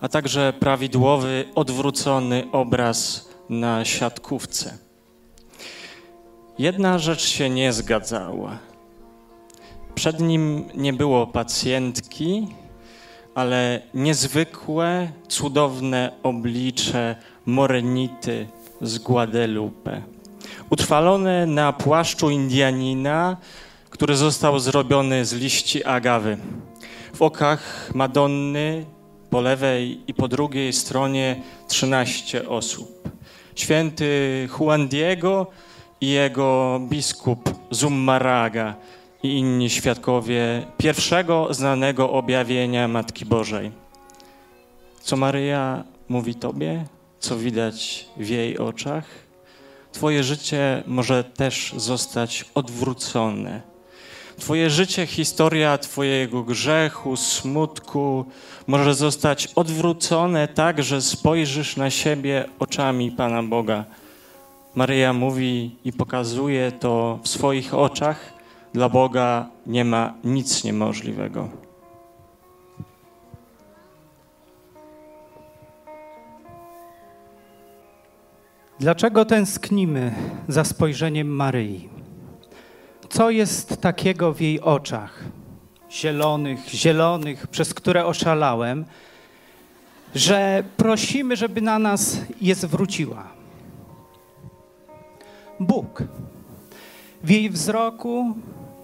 a 0.00 0.08
także 0.08 0.52
prawidłowy, 0.60 1.44
odwrócony 1.54 2.44
obraz 2.52 3.28
na 3.48 3.84
siatkówce. 3.84 4.78
Jedna 6.58 6.98
rzecz 6.98 7.22
się 7.22 7.50
nie 7.50 7.72
zgadzała. 7.72 8.58
Przed 9.94 10.20
nim 10.20 10.64
nie 10.74 10.92
było 10.92 11.26
pacjentki, 11.26 12.48
ale 13.36 13.82
niezwykłe, 13.94 15.08
cudowne 15.28 16.12
oblicze 16.22 17.16
Morenity 17.46 18.46
z 18.82 18.98
Guadalupe. 18.98 20.02
Utrwalone 20.70 21.46
na 21.46 21.72
płaszczu 21.72 22.30
Indianina, 22.30 23.36
który 23.90 24.16
został 24.16 24.58
zrobiony 24.58 25.24
z 25.24 25.32
liści 25.32 25.84
agawy. 25.84 26.36
W 27.14 27.22
okach 27.22 27.90
Madonny 27.94 28.86
po 29.30 29.40
lewej 29.40 30.00
i 30.06 30.14
po 30.14 30.28
drugiej 30.28 30.72
stronie 30.72 31.42
13 31.68 32.48
osób. 32.48 33.08
Święty 33.54 34.48
Juan 34.58 34.88
Diego 34.88 35.46
i 36.00 36.08
jego 36.08 36.80
biskup 36.90 37.50
Zummaraga 37.70 38.74
i 39.22 39.38
inni 39.38 39.70
świadkowie 39.70 40.66
pierwszego 40.78 41.54
znanego 41.54 42.12
objawienia 42.12 42.88
Matki 42.88 43.26
Bożej. 43.26 43.70
Co 45.00 45.16
Maryja 45.16 45.84
mówi 46.08 46.34
Tobie, 46.34 46.84
co 47.18 47.36
widać 47.36 48.06
w 48.16 48.28
jej 48.28 48.58
oczach? 48.58 49.04
Twoje 49.92 50.24
życie 50.24 50.82
może 50.86 51.24
też 51.24 51.74
zostać 51.76 52.44
odwrócone. 52.54 53.60
Twoje 54.38 54.70
życie, 54.70 55.06
historia 55.06 55.78
Twojego 55.78 56.42
grzechu, 56.42 57.16
smutku 57.16 58.24
może 58.66 58.94
zostać 58.94 59.48
odwrócone 59.54 60.48
tak, 60.48 60.82
że 60.82 61.02
spojrzysz 61.02 61.76
na 61.76 61.90
siebie 61.90 62.44
oczami 62.58 63.12
Pana 63.12 63.42
Boga. 63.42 63.84
Maryja 64.74 65.12
mówi 65.12 65.76
i 65.84 65.92
pokazuje 65.92 66.72
to 66.72 67.18
w 67.22 67.28
swoich 67.28 67.74
oczach. 67.74 68.35
Dla 68.76 68.88
Boga 68.88 69.48
nie 69.66 69.84
ma 69.84 70.14
nic 70.24 70.64
niemożliwego. 70.64 71.48
Dlaczego 78.80 79.24
tęsknimy 79.24 80.14
za 80.48 80.64
spojrzeniem 80.64 81.28
Maryi? 81.28 81.88
Co 83.08 83.30
jest 83.30 83.80
takiego 83.80 84.32
w 84.32 84.40
jej 84.40 84.60
oczach, 84.60 85.24
zielonych, 85.90 86.68
zielonych, 86.68 87.46
przez 87.46 87.74
które 87.74 88.06
oszalałem, 88.06 88.84
że 90.14 90.64
prosimy, 90.76 91.36
żeby 91.36 91.60
na 91.60 91.78
nas 91.78 92.20
je 92.40 92.54
zwróciła? 92.54 93.28
Bóg. 95.60 96.02
W 97.22 97.30
jej 97.30 97.50
wzroku 97.50 98.34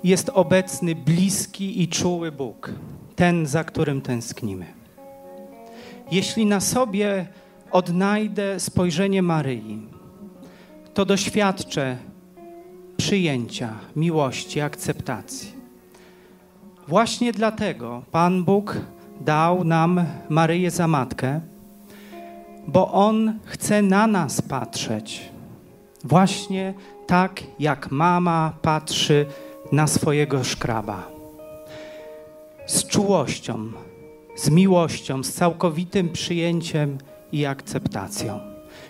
jest 0.05 0.29
obecny 0.35 0.95
bliski 0.95 1.83
i 1.83 1.89
czuły 1.89 2.33
Bóg, 2.33 2.71
ten, 3.17 3.47
za 3.47 3.65
którym 3.65 4.01
tęsknimy. 4.01 4.67
Jeśli 6.11 6.47
na 6.47 6.61
sobie 6.61 7.27
odnajdę 7.71 8.61
spojrzenie 8.61 9.23
Maryi, 9.23 9.89
to 10.95 11.05
doświadczę 11.05 11.97
przyjęcia, 12.97 13.75
miłości, 13.97 14.61
akceptacji. 14.61 15.53
Właśnie 16.89 17.33
dlatego 17.33 18.03
Pan 18.11 18.45
Bóg 18.45 18.77
dał 19.21 19.65
nam 19.65 20.05
Maryję 20.29 20.71
za 20.71 20.89
matkę, 20.89 21.41
bo 22.67 22.93
On 22.93 23.39
chce 23.45 23.83
na 23.83 24.07
nas 24.07 24.43
patrzeć. 24.43 25.29
Właśnie 26.05 26.75
tak, 27.07 27.43
jak 27.59 27.91
mama 27.91 28.53
patrzy 28.63 29.27
na 29.73 29.87
swojego 29.87 30.45
szkraba. 30.45 31.09
Z 32.67 32.87
czułością, 32.87 33.73
z 34.37 34.51
miłością, 34.51 35.23
z 35.23 35.33
całkowitym 35.33 36.09
przyjęciem 36.09 36.99
i 37.33 37.47
akceptacją. 37.47 38.41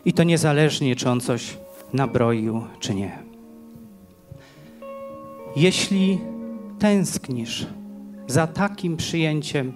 I 0.05 0.13
to 0.13 0.23
niezależnie, 0.23 0.97
czy 0.97 1.11
on 1.11 1.21
coś 1.21 1.57
nabroił, 1.93 2.67
czy 2.81 2.95
nie. 2.95 3.19
Jeśli 5.57 6.21
tęsknisz 6.79 7.67
za 8.27 8.47
takim 8.47 8.97
przyjęciem, 8.97 9.73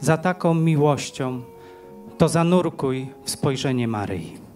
za 0.00 0.16
taką 0.16 0.54
miłością, 0.54 1.42
to 2.18 2.28
zanurkuj 2.28 3.06
w 3.24 3.30
spojrzenie 3.30 3.88
Maryi. 3.88 4.47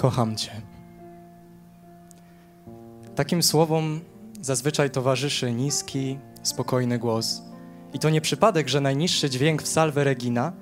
Kocham 0.00 0.36
Cię. 0.36 0.50
Takim 3.14 3.42
słowom 3.42 4.00
zazwyczaj 4.40 4.90
towarzyszy 4.90 5.52
niski, 5.52 6.18
spokojny 6.42 6.98
głos. 6.98 7.42
I 7.94 7.98
to 7.98 8.10
nie 8.10 8.20
przypadek, 8.20 8.68
że 8.68 8.80
najniższy 8.80 9.30
dźwięk 9.30 9.62
w 9.62 9.68
Salve 9.68 9.96
Regina 9.96 10.52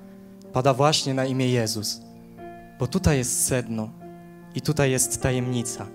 pada 0.53 0.73
właśnie 0.73 1.13
na 1.13 1.25
imię 1.25 1.47
Jezus. 1.47 2.01
Bo 2.79 2.87
tutaj 2.87 3.17
jest 3.17 3.45
sedno 3.45 3.89
i 4.55 4.61
tutaj 4.61 4.91
jest 4.91 5.21
tajemnica. 5.21 5.87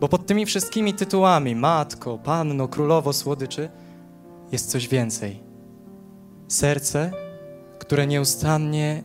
Bo 0.00 0.08
pod 0.08 0.26
tymi 0.26 0.46
wszystkimi 0.46 0.94
tytułami 0.94 1.56
Matko, 1.56 2.18
Panno, 2.18 2.68
Królowo, 2.68 3.12
Słodyczy 3.12 3.70
jest 4.52 4.70
coś 4.70 4.88
więcej. 4.88 5.42
Serce, 6.48 7.10
które 7.78 8.06
nieustannie 8.06 9.04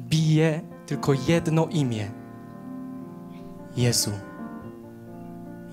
bije 0.00 0.60
tylko 0.86 1.12
jedno 1.28 1.66
imię. 1.66 2.21
Jezu. 3.76 4.10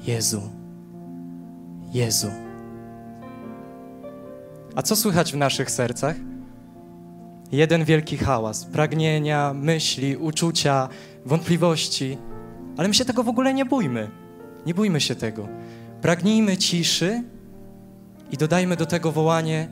Jezu. 0.07 0.41
Jezu. 1.93 2.27
A 4.75 4.81
co 4.81 4.95
słychać 4.95 5.33
w 5.33 5.37
naszych 5.37 5.71
sercach? 5.71 6.15
Jeden 7.51 7.85
wielki 7.85 8.17
hałas, 8.17 8.65
pragnienia, 8.65 9.53
myśli, 9.53 10.17
uczucia, 10.17 10.89
wątpliwości, 11.25 12.17
ale 12.77 12.87
my 12.87 12.93
się 12.93 13.05
tego 13.05 13.23
w 13.23 13.29
ogóle 13.29 13.53
nie 13.53 13.65
bójmy. 13.65 14.09
Nie 14.65 14.73
bójmy 14.73 15.01
się 15.01 15.15
tego. 15.15 15.47
Pragnijmy 16.01 16.57
ciszy 16.57 17.23
i 18.31 18.37
dodajmy 18.37 18.75
do 18.75 18.85
tego 18.85 19.11
wołanie 19.11 19.69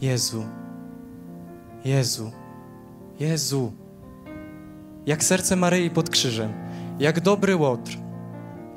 Jezu. 0.00 0.44
Jezu. 1.84 2.32
Jezu. 3.20 3.72
Jak 5.06 5.24
serce 5.24 5.56
Maryi 5.56 5.90
pod 5.90 6.10
krzyżem, 6.10 6.52
jak 6.98 7.20
dobry 7.20 7.56
łotr. 7.56 7.98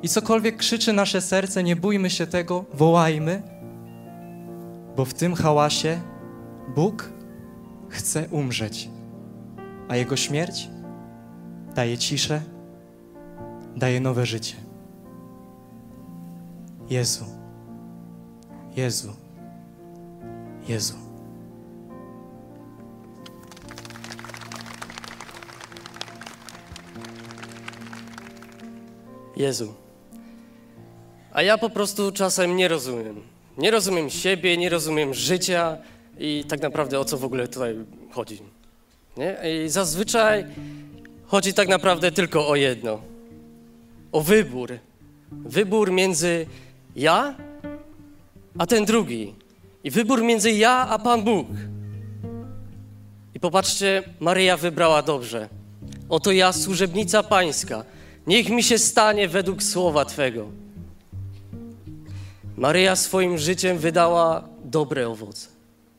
I 0.02 0.08
cokolwiek 0.08 0.56
krzyczy 0.56 0.92
nasze 0.92 1.20
serce, 1.20 1.62
nie 1.62 1.76
bójmy 1.76 2.10
się 2.10 2.26
tego, 2.26 2.64
wołajmy, 2.74 3.42
bo 4.96 5.04
w 5.04 5.14
tym 5.14 5.34
hałasie 5.34 6.00
Bóg 6.74 7.10
chce 7.88 8.28
umrzeć, 8.30 8.88
a 9.88 9.96
Jego 9.96 10.16
śmierć 10.16 10.68
daje 11.74 11.98
ciszę, 11.98 12.40
daje 13.76 14.00
nowe 14.00 14.26
życie. 14.26 14.54
Jezu, 16.90 17.24
Jezu, 18.76 19.12
Jezu. 20.68 21.01
Jezu. 29.36 29.74
A 31.32 31.42
ja 31.42 31.58
po 31.58 31.70
prostu 31.70 32.12
czasem 32.12 32.56
nie 32.56 32.68
rozumiem. 32.68 33.20
Nie 33.58 33.70
rozumiem 33.70 34.10
siebie, 34.10 34.56
nie 34.56 34.68
rozumiem 34.68 35.14
życia 35.14 35.76
i 36.18 36.44
tak 36.48 36.60
naprawdę 36.60 37.00
o 37.00 37.04
co 37.04 37.18
w 37.18 37.24
ogóle 37.24 37.48
tutaj 37.48 37.76
chodzi. 38.10 38.38
Nie? 39.16 39.36
I 39.64 39.68
zazwyczaj 39.68 40.46
chodzi 41.26 41.54
tak 41.54 41.68
naprawdę 41.68 42.12
tylko 42.12 42.48
o 42.48 42.56
jedno. 42.56 43.00
O 44.12 44.20
wybór. 44.20 44.78
Wybór 45.32 45.92
między 45.92 46.46
ja 46.96 47.34
a 48.58 48.66
ten 48.66 48.84
drugi. 48.84 49.34
I 49.84 49.90
wybór 49.90 50.22
między 50.22 50.52
ja 50.52 50.88
a 50.88 50.98
Pan 50.98 51.22
Bóg. 51.22 51.46
I 53.34 53.40
popatrzcie, 53.40 54.02
Maryja 54.20 54.56
wybrała 54.56 55.02
dobrze. 55.02 55.48
Oto 56.08 56.32
ja, 56.32 56.52
służebnica 56.52 57.22
pańska. 57.22 57.84
Niech 58.26 58.50
mi 58.50 58.62
się 58.62 58.78
stanie 58.78 59.28
według 59.28 59.62
słowa 59.62 60.04
Twego. 60.04 60.48
Maryja 62.56 62.96
swoim 62.96 63.38
życiem 63.38 63.78
wydała 63.78 64.48
dobre 64.64 65.08
owoce. 65.08 65.48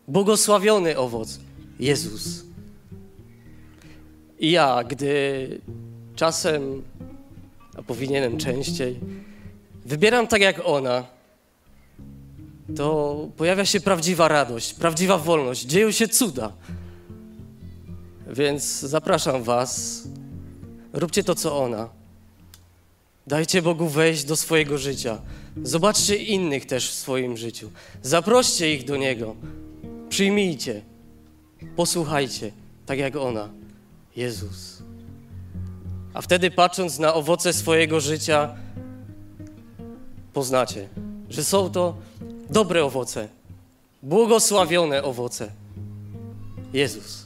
Błogosławiony 0.08 0.98
owoc 0.98 1.40
Jezus. 1.80 2.44
I 4.40 4.52
ja, 4.52 4.84
gdy 4.84 5.62
czasem, 6.16 6.84
a 7.78 7.82
powinienem 7.82 8.38
częściej, 8.38 9.00
wybieram 9.86 10.28
tak 10.28 10.42
jak 10.42 10.62
ona, 10.66 11.06
to 12.76 13.28
pojawia 13.38 13.66
się 13.66 13.82
prawdziwa 13.82 14.28
radość, 14.28 14.74
prawdziwa 14.74 15.18
wolność, 15.18 15.62
dzieją 15.66 15.92
się 15.92 16.08
cuda. 16.08 16.52
Więc 18.28 18.80
zapraszam 18.80 19.44
Was, 19.44 20.04
róbcie 20.94 21.24
to, 21.24 21.36
co 21.36 21.64
ona. 21.64 22.03
Dajcie 23.28 23.62
Bogu 23.62 23.88
wejść 23.88 24.24
do 24.24 24.36
swojego 24.36 24.78
życia. 24.78 25.22
Zobaczcie 25.64 26.16
innych 26.16 26.66
też 26.66 26.90
w 26.90 26.94
swoim 26.94 27.38
życiu. 27.38 27.72
Zaproście 28.02 28.74
ich 28.76 28.86
do 28.86 28.98
Niego. 28.98 29.36
Przyjmijcie. 30.10 30.82
Posłuchajcie, 31.76 32.52
tak 32.86 33.00
jak 33.00 33.16
ona, 33.16 33.50
Jezus. 34.16 34.84
A 36.14 36.22
wtedy 36.22 36.52
patrząc 36.52 37.00
na 37.00 37.14
owoce 37.14 37.54
swojego 37.54 38.00
życia, 38.00 38.56
poznacie, 40.34 40.90
że 41.30 41.44
są 41.44 41.70
to 41.72 41.96
dobre 42.50 42.86
owoce, 42.86 43.28
błogosławione 44.04 45.04
owoce. 45.04 45.52
Jezus. 46.74 47.23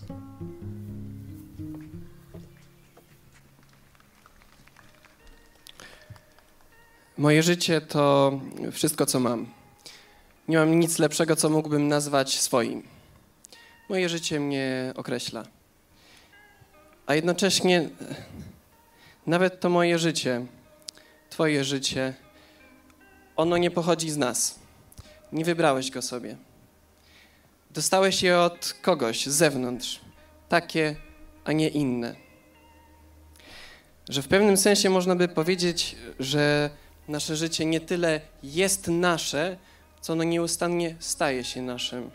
Moje 7.17 7.43
życie 7.43 7.81
to 7.81 8.31
wszystko, 8.71 9.05
co 9.05 9.19
mam. 9.19 9.47
Nie 10.47 10.57
mam 10.57 10.79
nic 10.79 10.99
lepszego, 10.99 11.35
co 11.35 11.49
mógłbym 11.49 11.87
nazwać 11.87 12.39
swoim. 12.39 12.83
Moje 13.89 14.09
życie 14.09 14.39
mnie 14.39 14.93
określa. 14.95 15.43
a 17.05 17.15
jednocześnie 17.15 17.89
nawet 19.27 19.59
to 19.59 19.69
moje 19.69 19.99
życie, 19.99 20.45
Twoje 21.29 21.63
życie, 21.63 22.13
ono 23.35 23.57
nie 23.57 23.71
pochodzi 23.71 24.09
z 24.09 24.17
nas. 24.17 24.59
Nie 25.31 25.45
wybrałeś 25.45 25.91
go 25.91 26.01
sobie. 26.01 26.37
Dostałeś 27.71 28.23
je 28.23 28.39
od 28.39 28.73
kogoś 28.81 29.25
z 29.25 29.33
zewnątrz, 29.33 30.01
takie, 30.49 30.95
a 31.43 31.51
nie 31.51 31.67
inne. 31.67 32.15
Że 34.09 34.21
w 34.21 34.27
pewnym 34.27 34.57
sensie 34.57 34.89
można 34.89 35.15
by 35.15 35.27
powiedzieć, 35.27 35.95
że 36.19 36.69
nasze 37.07 37.35
życie 37.35 37.65
nie 37.65 37.79
tyle 37.79 38.21
jest 38.43 38.87
nasze, 38.87 39.57
co 40.01 40.13
ono 40.13 40.23
nieustannie 40.23 40.95
staje 40.99 41.43
się 41.43 41.61
naszym. 41.61 42.11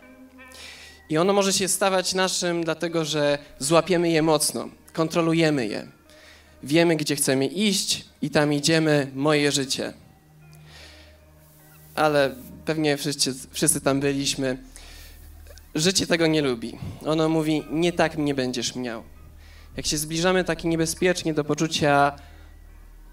I 1.08 1.18
ono 1.18 1.32
może 1.32 1.52
się 1.52 1.68
stawać 1.68 2.14
naszym, 2.14 2.64
dlatego 2.64 3.04
że 3.04 3.38
złapiemy 3.58 4.10
je 4.10 4.22
mocno, 4.22 4.68
kontrolujemy 4.92 5.66
je. 5.66 5.86
Wiemy, 6.62 6.96
gdzie 6.96 7.16
chcemy 7.16 7.46
iść 7.46 8.04
i 8.22 8.30
tam 8.30 8.52
idziemy, 8.52 9.10
moje 9.14 9.52
życie. 9.52 9.92
Ale 11.94 12.34
pewnie 12.64 12.96
wszyscy, 12.96 13.34
wszyscy 13.50 13.80
tam 13.80 14.00
byliśmy. 14.00 14.58
Życie 15.74 16.06
tego 16.06 16.26
nie 16.26 16.42
lubi. 16.42 16.78
Ono 17.06 17.28
mówi, 17.28 17.64
nie 17.70 17.92
tak 17.92 18.18
mnie 18.18 18.34
będziesz 18.34 18.74
miał. 18.74 19.02
Jak 19.76 19.86
się 19.86 19.98
zbliżamy 19.98 20.44
tak 20.44 20.64
niebezpiecznie 20.64 21.34
do 21.34 21.44
poczucia 21.44 22.12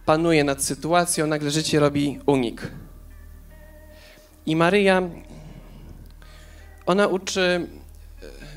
panuje 0.10 0.44
nad 0.44 0.64
sytuacją, 0.64 1.28
nagle 1.28 1.52
życie 1.52 1.80
robi 1.80 2.20
unik. 2.26 2.72
I 4.46 4.56
Maryja, 4.56 5.02
ona 6.86 7.08
uczy 7.08 7.68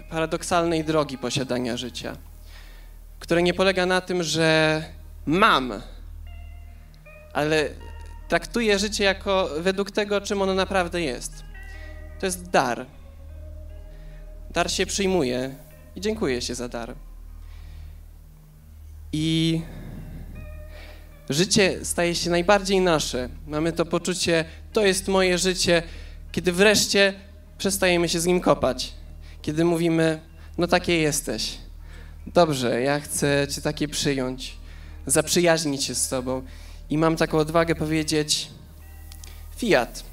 e, 0.05 0.09
paradoksalnej 0.11 0.85
drogi 0.85 1.19
posiadania 1.19 1.77
życia, 1.77 2.17
które 3.19 3.43
nie 3.43 3.55
polega 3.55 3.87
na 3.87 4.01
tym, 4.01 4.23
że 4.23 4.83
mam, 5.27 5.73
ale 7.33 7.69
traktuje 8.29 8.79
życie 8.79 9.05
jako 9.05 9.49
według 9.61 9.91
tego, 9.91 10.21
czym 10.21 10.43
ono 10.43 10.55
naprawdę 10.55 11.03
jest. 11.03 11.45
To 12.21 12.27
jest 12.27 12.51
dar. 12.51 12.87
Dar 14.51 14.71
się 14.71 14.87
przyjmuje 14.87 15.55
i 15.97 16.01
dziękuję 16.01 16.43
się 16.43 16.55
za 16.55 16.69
dar. 16.69 16.95
I 19.13 19.61
życie 21.33 21.85
staje 21.85 22.15
się 22.15 22.31
najbardziej 22.31 22.81
nasze. 22.81 23.29
Mamy 23.47 23.73
to 23.73 23.85
poczucie, 23.87 24.45
to 24.73 24.87
jest 24.87 25.09
moje 25.09 25.39
życie, 25.39 25.83
kiedy 26.33 26.53
wreszcie 26.53 27.15
przestajemy 27.59 28.09
się 28.09 28.21
z 28.21 28.27
nim 28.27 28.41
kopać. 28.41 28.93
Kiedy 29.43 29.65
mówimy, 29.65 30.21
no 30.59 30.67
takie 30.67 30.99
jesteś. 30.99 31.59
Dobrze, 32.27 32.81
ja 32.81 33.01
chcę 33.01 33.47
Cię 33.51 33.61
takie 33.61 33.89
przyjąć, 33.89 34.57
zaprzyjaźnić 35.07 35.85
się 35.85 35.95
z 35.95 36.09
Tobą. 36.09 36.43
I 36.91 36.99
mam 36.99 37.17
taką 37.17 37.39
odwagę 37.39 37.75
powiedzieć, 37.75 38.49
Fiat, 39.57 40.05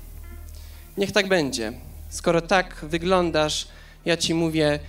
niech 0.97 1.11
tak 1.11 1.27
będzie. 1.27 1.73
Skoro 2.09 2.41
tak 2.41 2.85
wyglądasz, 2.89 3.67
ja 4.05 4.17
Ci 4.17 4.33
mówię, 4.33 4.79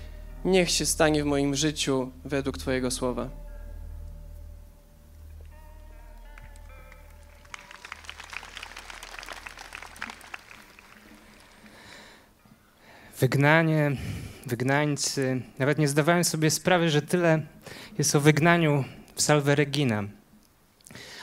niech 0.44 0.70
się 0.70 0.86
stanie 0.86 1.22
w 1.22 1.26
moim 1.26 1.54
życiu 1.54 2.10
według 2.24 2.58
Twojego 2.58 2.90
słowa. 2.90 3.39
Wygnanie, 13.20 13.96
wygnańcy. 14.46 15.40
Nawet 15.58 15.78
nie 15.78 15.88
zdawałem 15.88 16.24
sobie 16.24 16.50
sprawy, 16.50 16.90
że 16.90 17.02
tyle 17.02 17.42
jest 17.98 18.16
o 18.16 18.20
wygnaniu 18.20 18.84
w 19.14 19.22
Salve 19.22 19.46
Regina. 19.46 20.04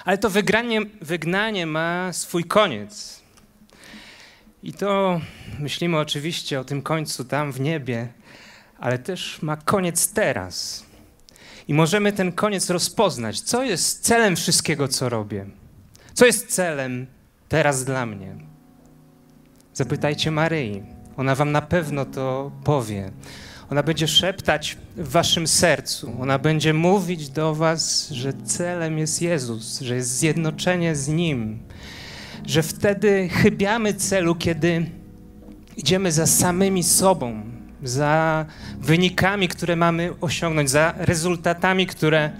Ale 0.06 0.18
to 0.18 0.30
wygranie, 0.30 0.82
wygnanie 1.02 1.66
ma 1.66 2.14
swój 2.14 2.44
koniec. 2.44 3.22
I 4.64 4.74
to 4.74 5.22
myślimy 5.60 5.98
oczywiście 6.00 6.60
o 6.60 6.64
tym 6.64 6.82
końcu 6.82 7.26
tam 7.26 7.52
w 7.52 7.60
niebie, 7.60 8.08
ale 8.80 9.00
też 9.00 9.42
ma 9.42 9.58
koniec 9.58 10.14
teraz. 10.14 10.86
I 11.68 11.74
możemy 11.74 12.14
ten 12.14 12.32
koniec 12.32 12.70
rozpoznać. 12.70 13.40
Co 13.42 13.64
jest 13.64 14.04
celem 14.04 14.36
wszystkiego, 14.36 14.88
co 14.88 15.10
robię? 15.10 15.46
Co 16.14 16.26
jest 16.26 16.48
celem 16.48 17.08
teraz 17.50 17.86
dla 17.86 18.06
mnie? 18.06 18.36
Zapytajcie 19.74 20.32
Maryi. 20.32 20.97
Ona 21.18 21.36
wam 21.36 21.52
na 21.52 21.62
pewno 21.62 22.06
to 22.06 22.52
powie. 22.64 23.12
Ona 23.72 23.84
będzie 23.84 24.08
szeptać 24.08 24.78
w 24.98 25.10
waszym 25.12 25.48
sercu. 25.48 26.16
Ona 26.20 26.40
będzie 26.40 26.74
mówić 26.74 27.30
do 27.30 27.56
was, 27.56 28.10
że 28.10 28.34
celem 28.34 28.98
jest 28.98 29.22
Jezus, 29.22 29.80
że 29.80 29.96
jest 29.96 30.18
zjednoczenie 30.18 30.96
z 30.96 31.08
Nim. 31.08 31.60
Że 32.46 32.64
wtedy 32.64 33.30
chybiamy 33.30 33.94
celu, 33.94 34.36
kiedy 34.36 34.86
idziemy 35.78 36.12
za 36.12 36.28
samymi 36.28 36.84
sobą, 36.84 37.44
za 37.84 38.46
wynikami, 38.80 39.48
które 39.48 39.76
mamy 39.76 40.14
osiągnąć, 40.22 40.70
za 40.70 40.94
rezultatami, 40.98 41.88
które 41.88 42.32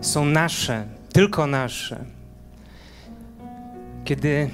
są 0.00 0.24
nasze, 0.24 0.84
tylko 1.12 1.46
nasze. 1.46 2.04
Kiedy 4.04 4.50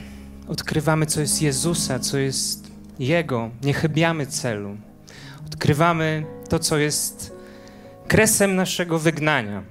odkrywamy, 0.49 1.07
co 1.07 1.21
jest 1.21 1.43
Jezusa, 1.43 1.99
co 1.99 2.19
jest 2.19 2.70
Jego, 3.01 3.51
nie 3.63 3.73
chybiamy 3.73 4.27
celu. 4.27 4.77
Odkrywamy 5.47 6.25
to, 6.49 6.59
co 6.59 6.79
jest 6.79 7.33
kresem 8.09 8.57
naszego 8.57 8.99
wygnania. 8.99 9.63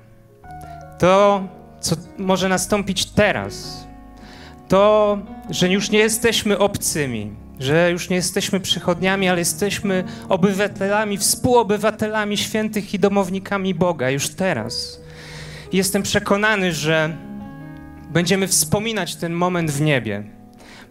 To, 1.00 1.44
co 1.80 1.96
może 2.18 2.50
nastąpić 2.50 3.06
teraz. 3.06 3.88
To, 4.68 5.18
że 5.50 5.70
już 5.70 5.90
nie 5.90 6.00
jesteśmy 6.00 6.58
obcymi, 6.58 7.32
że 7.60 7.92
już 7.92 8.10
nie 8.10 8.16
jesteśmy 8.16 8.60
przychodniami, 8.60 9.30
ale 9.30 9.40
jesteśmy 9.40 10.04
obywatelami, 10.30 11.18
współobywatelami 11.18 12.38
świętych 12.38 12.94
i 12.94 13.00
domownikami 13.00 13.76
Boga 13.76 14.10
już 14.10 14.30
teraz. 14.30 15.02
Jestem 15.74 16.04
przekonany, 16.04 16.74
że 16.74 17.18
będziemy 18.10 18.48
wspominać 18.48 19.16
ten 19.16 19.34
moment 19.34 19.72
w 19.72 19.82
niebie. 19.82 20.24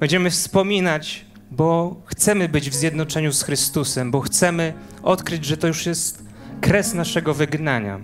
Będziemy 0.01 0.31
wspominać, 0.31 1.25
bo 1.51 1.97
chcemy 2.07 2.49
być 2.49 2.71
w 2.71 2.75
zjednoczeniu 2.75 3.33
z 3.33 3.43
Chrystusem, 3.43 4.11
bo 4.11 4.21
chcemy 4.21 4.75
odkryć, 5.03 5.45
że 5.45 5.57
to 5.57 5.67
już 5.67 5.87
jest 5.87 6.25
kres 6.61 6.95
naszego 6.95 7.35
wygnania. 7.35 8.01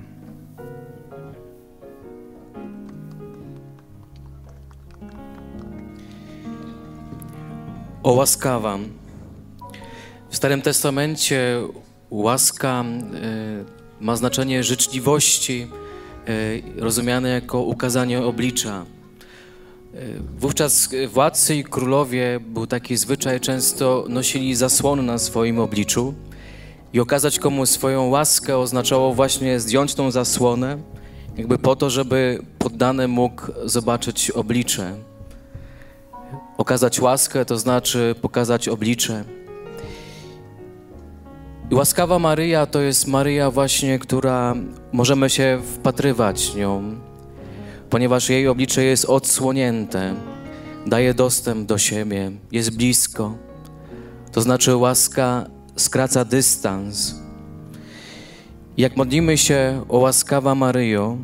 O 8.02 8.12
łaskawa. 8.12 8.78
W 10.30 10.36
Starym 10.36 10.62
Testamencie 10.62 11.62
łaska 12.10 12.84
y, 12.84 13.64
ma 14.00 14.16
znaczenie 14.16 14.64
życzliwości, 14.64 15.66
y, 16.28 16.62
rozumiane 16.76 17.28
jako 17.28 17.60
ukazanie 17.60 18.22
oblicza. 18.22 18.84
Wówczas 20.38 20.88
władcy 21.08 21.56
i 21.56 21.64
królowie 21.64 22.40
był 22.40 22.66
taki 22.66 22.96
zwyczaj, 22.96 23.40
często 23.40 24.04
nosili 24.08 24.54
zasłony 24.54 25.02
na 25.02 25.18
swoim 25.18 25.58
obliczu 25.58 26.14
i 26.92 27.00
okazać 27.00 27.38
komuś 27.38 27.68
swoją 27.68 28.08
łaskę 28.08 28.58
oznaczało 28.58 29.14
właśnie 29.14 29.60
zdjąć 29.60 29.94
tą 29.94 30.10
zasłonę, 30.10 30.78
jakby 31.36 31.58
po 31.58 31.76
to, 31.76 31.90
żeby 31.90 32.42
poddany 32.58 33.08
mógł 33.08 33.42
zobaczyć 33.64 34.30
oblicze. 34.30 34.94
Okazać 36.58 37.00
łaskę 37.00 37.44
to 37.44 37.58
znaczy 37.58 38.14
pokazać 38.22 38.68
oblicze. 38.68 39.24
I 41.70 41.74
łaskawa 41.74 42.18
Maryja 42.18 42.66
to 42.66 42.80
jest 42.80 43.06
Maryja 43.06 43.50
właśnie, 43.50 43.98
która 43.98 44.54
możemy 44.92 45.30
się 45.30 45.60
wpatrywać 45.74 46.54
nią, 46.54 46.96
ponieważ 47.94 48.28
jej 48.28 48.48
oblicze 48.48 48.84
jest 48.84 49.04
odsłonięte, 49.04 50.14
daje 50.86 51.14
dostęp 51.14 51.68
do 51.68 51.78
siebie, 51.78 52.32
jest 52.52 52.76
blisko. 52.76 53.34
To 54.32 54.40
znaczy 54.40 54.76
łaska 54.76 55.46
skraca 55.76 56.24
dystans. 56.24 57.14
Jak 58.76 58.96
modlimy 58.96 59.38
się 59.38 59.84
o 59.88 59.98
łaskawa 59.98 60.54
Maryjo, 60.54 61.16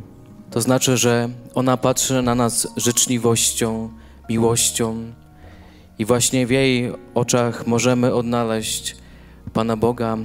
to 0.51 0.61
znaczy, 0.61 0.97
że 0.97 1.29
ona 1.55 1.77
patrzy 1.77 2.23
na 2.23 2.35
nas 2.35 2.69
życzliwością, 2.77 3.91
miłością 4.29 5.13
i 5.99 6.05
właśnie 6.05 6.47
w 6.47 6.51
jej 6.51 6.93
oczach 7.15 7.67
możemy 7.67 8.15
odnaleźć 8.15 8.97
Pana 9.53 9.77
Boga 9.77 10.19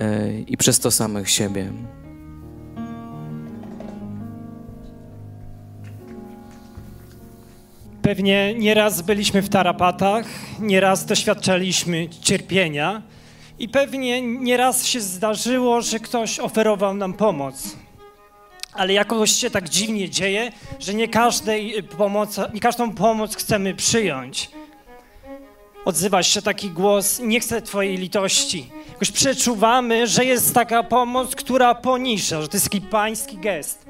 e, 0.00 0.40
i 0.40 0.56
przez 0.56 0.80
to 0.80 0.90
samych 0.90 1.30
siebie. 1.30 1.72
Pewnie 8.06 8.54
nieraz 8.54 9.02
byliśmy 9.02 9.42
w 9.42 9.48
tarapatach, 9.48 10.26
nieraz 10.60 11.04
doświadczaliśmy 11.04 12.08
cierpienia 12.22 13.02
i 13.58 13.68
pewnie 13.68 14.22
nieraz 14.22 14.86
się 14.86 15.00
zdarzyło, 15.00 15.80
że 15.82 15.98
ktoś 15.98 16.40
oferował 16.40 16.94
nam 16.94 17.12
pomoc. 17.12 17.76
ale 18.72 18.92
jakoś 18.92 19.30
się 19.30 19.50
tak 19.50 19.68
dziwnie 19.68 20.10
dzieje, 20.10 20.52
że 20.80 20.94
nie, 20.94 21.08
każdej 21.08 21.82
pomoc, 21.82 22.40
nie 22.54 22.60
każdą 22.60 22.94
pomoc 22.94 23.36
chcemy 23.36 23.74
przyjąć. 23.74 24.50
Odzywa 25.84 26.22
się 26.22 26.42
taki 26.42 26.70
głos, 26.70 27.20
nie 27.20 27.40
chcę 27.40 27.62
Twojej 27.62 27.96
litości. 27.96 28.70
Jakoś 28.88 29.10
przeczuwamy, 29.10 30.06
że 30.06 30.24
jest 30.24 30.54
taka 30.54 30.82
pomoc, 30.82 31.34
która 31.34 31.74
poniża, 31.74 32.42
że 32.42 32.48
to 32.48 32.56
jest 32.56 32.70
taki 32.70 32.80
pański 32.80 33.38
gest. 33.38 33.85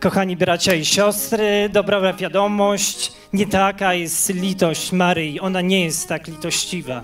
Kochani 0.00 0.36
bracia 0.36 0.74
i 0.74 0.84
siostry, 0.84 1.68
dobra 1.72 2.12
wiadomość, 2.12 3.12
nie 3.32 3.46
taka 3.46 3.94
jest 3.94 4.34
litość 4.34 4.92
Maryi, 4.92 5.40
ona 5.40 5.60
nie 5.60 5.84
jest 5.84 6.08
tak 6.08 6.28
litościwa. 6.28 7.02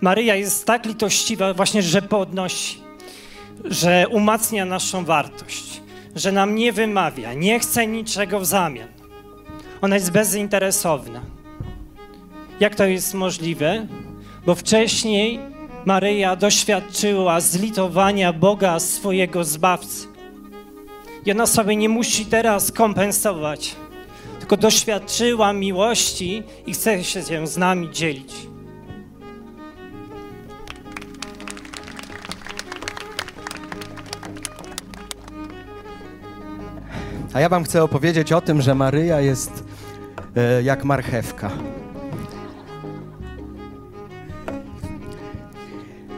Maryja 0.00 0.34
jest 0.34 0.66
tak 0.66 0.86
litościwa 0.86 1.54
właśnie, 1.54 1.82
że 1.82 2.02
podnosi, 2.02 2.80
że 3.64 4.06
umacnia 4.10 4.64
naszą 4.64 5.04
wartość, 5.04 5.80
że 6.16 6.32
nam 6.32 6.54
nie 6.54 6.72
wymawia, 6.72 7.32
nie 7.34 7.60
chce 7.60 7.86
niczego 7.86 8.40
w 8.40 8.46
zamian. 8.46 8.88
Ona 9.80 9.94
jest 9.94 10.12
bezinteresowna. 10.12 11.20
Jak 12.60 12.74
to 12.74 12.84
jest 12.84 13.14
możliwe? 13.14 13.86
Bo 14.48 14.54
wcześniej 14.54 15.40
Maryja 15.84 16.36
doświadczyła 16.36 17.40
zlitowania 17.40 18.32
Boga 18.32 18.80
swojego 18.80 19.44
Zbawcy. 19.44 20.06
I 21.26 21.32
ona 21.32 21.46
sobie 21.46 21.76
nie 21.76 21.88
musi 21.88 22.26
teraz 22.26 22.72
kompensować, 22.72 23.76
tylko 24.38 24.56
doświadczyła 24.56 25.52
miłości 25.52 26.42
i 26.66 26.72
chce 26.72 27.04
się 27.04 27.22
z 27.22 27.48
z 27.48 27.56
nami 27.56 27.90
dzielić. 27.90 28.34
A 37.32 37.40
ja 37.40 37.48
wam 37.48 37.64
chcę 37.64 37.82
opowiedzieć 37.82 38.32
o 38.32 38.40
tym, 38.40 38.62
że 38.62 38.74
Maryja 38.74 39.20
jest 39.20 39.64
e, 40.36 40.62
jak 40.62 40.84
marchewka. 40.84 41.50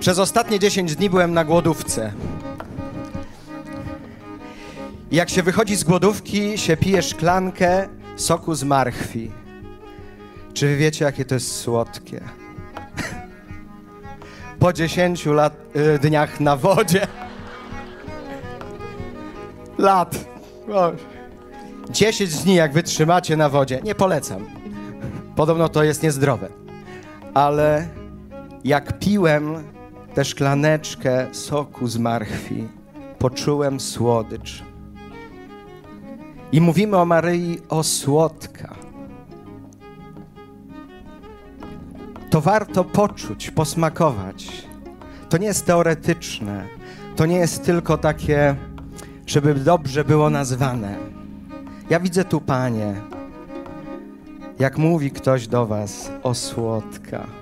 Przez 0.01 0.19
ostatnie 0.19 0.59
10 0.59 0.97
dni 0.97 1.11
byłem 1.11 1.35
na 1.35 1.45
głodówce. 1.45 2.13
Jak 5.13 5.31
się 5.31 5.43
wychodzi 5.43 5.77
z 5.77 5.85
głodówki, 5.85 6.59
się 6.59 6.77
pije 6.77 7.03
szklankę 7.03 7.89
soku 8.17 8.55
z 8.55 8.65
marchwi. 8.65 9.31
Czy 10.55 10.67
wy 10.67 10.77
wiecie, 10.77 11.05
jakie 11.05 11.25
to 11.25 11.35
jest 11.35 11.57
słodkie? 11.57 12.21
Po 14.59 14.73
10 14.73 15.27
lat, 15.27 15.55
y, 15.77 15.99
dniach 15.99 16.41
na 16.41 16.57
wodzie. 16.57 17.07
Lat. 19.79 20.25
O. 20.73 20.93
10 21.91 22.35
dni, 22.43 22.55
jak 22.55 22.73
wytrzymacie 22.73 23.37
na 23.37 23.49
wodzie. 23.49 23.81
Nie 23.85 23.95
polecam. 23.95 24.47
Podobno 25.37 25.69
to 25.69 25.83
jest 25.85 26.03
niezdrowe. 26.03 26.49
Ale 27.35 27.89
jak 28.65 28.99
piłem 28.99 29.65
tę 30.21 30.25
szklaneczkę 30.25 31.27
soku 31.33 31.89
z 31.89 31.99
marchwi, 31.99 32.69
poczułem 33.19 33.81
słodycz. 33.81 34.63
I 36.53 36.61
mówimy 36.61 36.97
o 36.97 37.05
Maryi 37.05 37.59
o 37.69 37.83
słodka. 37.83 38.75
To 42.31 42.41
warto 42.41 42.85
poczuć, 42.85 43.51
posmakować. 43.51 44.67
To 45.29 45.39
nie 45.39 45.47
jest 45.47 45.67
teoretyczne. 45.67 46.69
To 47.17 47.27
nie 47.27 47.37
jest 47.37 47.65
tylko 47.65 47.99
takie, 47.99 48.57
żeby 49.27 49.55
dobrze 49.55 50.05
było 50.05 50.31
nazwane. 50.31 50.99
Ja 51.91 52.01
widzę 52.01 52.25
tu, 52.25 52.41
panie, 52.41 52.95
jak 54.59 54.79
mówi 54.79 55.11
ktoś 55.11 55.49
do 55.49 55.67
was 55.67 56.11
o 56.23 56.35
słodka. 56.35 57.40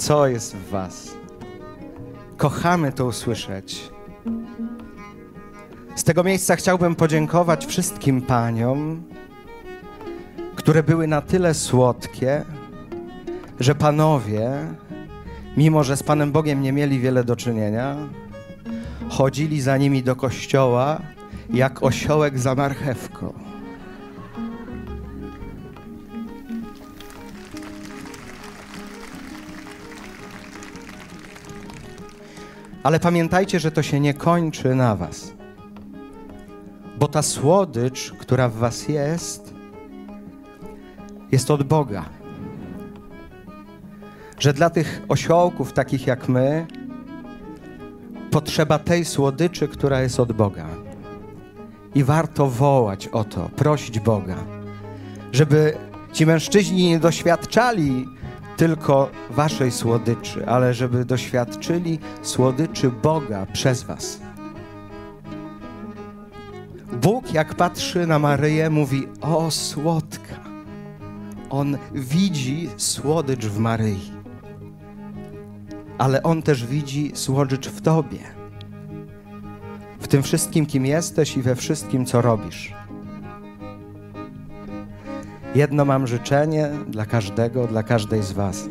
Co 0.00 0.26
jest 0.26 0.56
w 0.56 0.70
was? 0.70 1.10
Kochamy 2.36 2.92
to 2.92 3.06
usłyszeć. 3.06 3.90
Z 5.96 6.04
tego 6.04 6.24
miejsca 6.24 6.56
chciałbym 6.56 6.94
podziękować 6.94 7.66
wszystkim 7.66 8.22
paniom, 8.22 9.02
które 10.56 10.82
były 10.82 11.06
na 11.06 11.20
tyle 11.20 11.54
słodkie, 11.54 12.44
że 13.60 13.74
panowie, 13.74 14.50
mimo 15.56 15.84
że 15.84 15.96
z 15.96 16.02
Panem 16.02 16.32
Bogiem 16.32 16.62
nie 16.62 16.72
mieli 16.72 17.00
wiele 17.00 17.24
do 17.24 17.36
czynienia, 17.36 17.96
chodzili 19.08 19.60
za 19.60 19.76
nimi 19.76 20.02
do 20.02 20.16
kościoła 20.16 21.00
jak 21.50 21.82
osiołek 21.82 22.38
za 22.38 22.54
marchewką. 22.54 23.39
Ale 32.82 33.00
pamiętajcie, 33.00 33.60
że 33.60 33.70
to 33.70 33.82
się 33.82 34.00
nie 34.00 34.14
kończy 34.14 34.74
na 34.74 34.96
Was. 34.96 35.32
Bo 36.98 37.08
ta 37.08 37.22
słodycz, 37.22 38.12
która 38.12 38.48
w 38.48 38.54
Was 38.54 38.88
jest, 38.88 39.54
jest 41.32 41.50
od 41.50 41.62
Boga. 41.62 42.04
Że 44.38 44.52
dla 44.52 44.70
tych 44.70 45.02
osiołków, 45.08 45.72
takich 45.72 46.06
jak 46.06 46.28
my, 46.28 46.66
potrzeba 48.30 48.78
tej 48.78 49.04
słodyczy, 49.04 49.68
która 49.68 50.00
jest 50.00 50.20
od 50.20 50.32
Boga. 50.32 50.66
I 51.94 52.04
warto 52.04 52.46
wołać 52.46 53.08
o 53.08 53.24
to, 53.24 53.48
prosić 53.56 54.00
Boga, 54.00 54.36
żeby 55.32 55.76
ci 56.12 56.26
mężczyźni 56.26 56.88
nie 56.88 56.98
doświadczali 56.98 58.06
tylko 58.60 59.10
waszej 59.30 59.70
słodyczy, 59.70 60.48
ale 60.48 60.74
żeby 60.74 61.04
doświadczyli 61.04 61.98
słodyczy 62.22 62.90
Boga 62.90 63.46
przez 63.52 63.82
was. 63.82 64.20
Bóg, 67.02 67.34
jak 67.34 67.54
patrzy 67.54 68.06
na 68.06 68.18
Maryję, 68.18 68.70
mówi: 68.70 69.06
O, 69.20 69.50
słodka. 69.50 70.34
On 71.50 71.78
widzi 71.94 72.68
słodycz 72.76 73.46
w 73.46 73.58
Maryi, 73.58 74.12
ale 75.98 76.22
on 76.22 76.42
też 76.42 76.66
widzi 76.66 77.12
słodycz 77.14 77.68
w 77.68 77.80
tobie. 77.80 78.18
W 80.00 80.08
tym 80.08 80.22
wszystkim, 80.22 80.66
kim 80.66 80.86
jesteś 80.86 81.36
i 81.36 81.42
we 81.42 81.56
wszystkim, 81.56 82.06
co 82.06 82.22
robisz. 82.22 82.79
Jedno 85.54 85.84
mam 85.84 86.06
życzenie 86.06 86.70
dla 86.88 87.06
każdego, 87.06 87.66
dla 87.66 87.82
każdej 87.82 88.22
z 88.22 88.32
Was. 88.32 88.64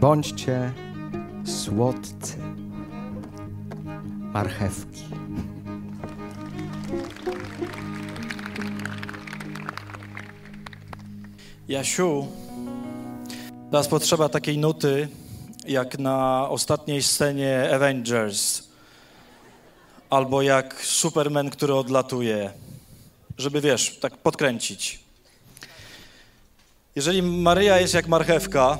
Bądźcie 0.00 0.72
słodcy 1.44 2.36
marchewki. 4.20 5.02
Jasiu, 11.68 12.26
teraz 13.70 13.88
potrzeba 13.88 14.28
takiej 14.28 14.58
nuty, 14.58 15.08
jak 15.66 15.98
na 15.98 16.48
ostatniej 16.48 17.02
scenie 17.02 17.70
Avengers, 17.74 18.62
albo 20.10 20.42
jak 20.42 20.82
Superman, 20.84 21.50
który 21.50 21.74
odlatuje, 21.74 22.50
żeby 23.38 23.60
wiesz, 23.60 23.98
tak 23.98 24.16
podkręcić. 24.16 25.01
Jeżeli 26.96 27.22
Maryja 27.22 27.80
jest 27.80 27.94
jak 27.94 28.08
marchewka, 28.08 28.78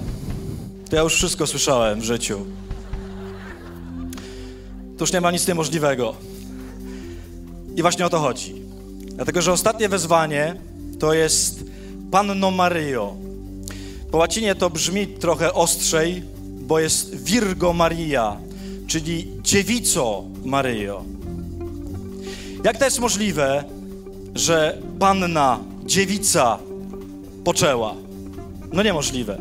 to 0.91 0.97
ja 0.97 1.03
już 1.03 1.15
wszystko 1.15 1.47
słyszałem 1.47 2.01
w 2.01 2.05
życiu. 2.05 2.47
To 4.99 5.05
już 5.05 5.13
nie 5.13 5.21
ma 5.21 5.31
nic 5.31 5.49
niemożliwego. 5.49 6.15
I 7.77 7.83
właśnie 7.83 8.07
o 8.07 8.11
to 8.11 8.19
chodzi. 8.19 8.55
Dlatego, 9.01 9.43
że 9.43 9.53
ostatnie 9.53 9.89
wezwanie 9.89 10.57
to 10.99 11.15
jest 11.15 11.65
Panno 12.11 12.51
Maryjo. 12.51 13.17
Po 14.11 14.19
łacinie 14.19 14.55
to 14.55 14.71
brzmi 14.71 15.07
trochę 15.07 15.53
ostrzej, 15.53 16.23
bo 16.61 16.79
jest 16.79 17.25
Virgo 17.25 17.73
Maria, 17.73 18.37
czyli 18.87 19.29
dziewico 19.43 20.25
Maryjo. 20.45 21.05
Jak 22.65 22.79
to 22.79 22.85
jest 22.85 22.99
możliwe, 22.99 23.65
że 24.35 24.79
panna, 24.99 25.61
dziewica 25.85 26.59
poczęła? 27.45 27.95
No 28.73 28.83
niemożliwe. 28.83 29.39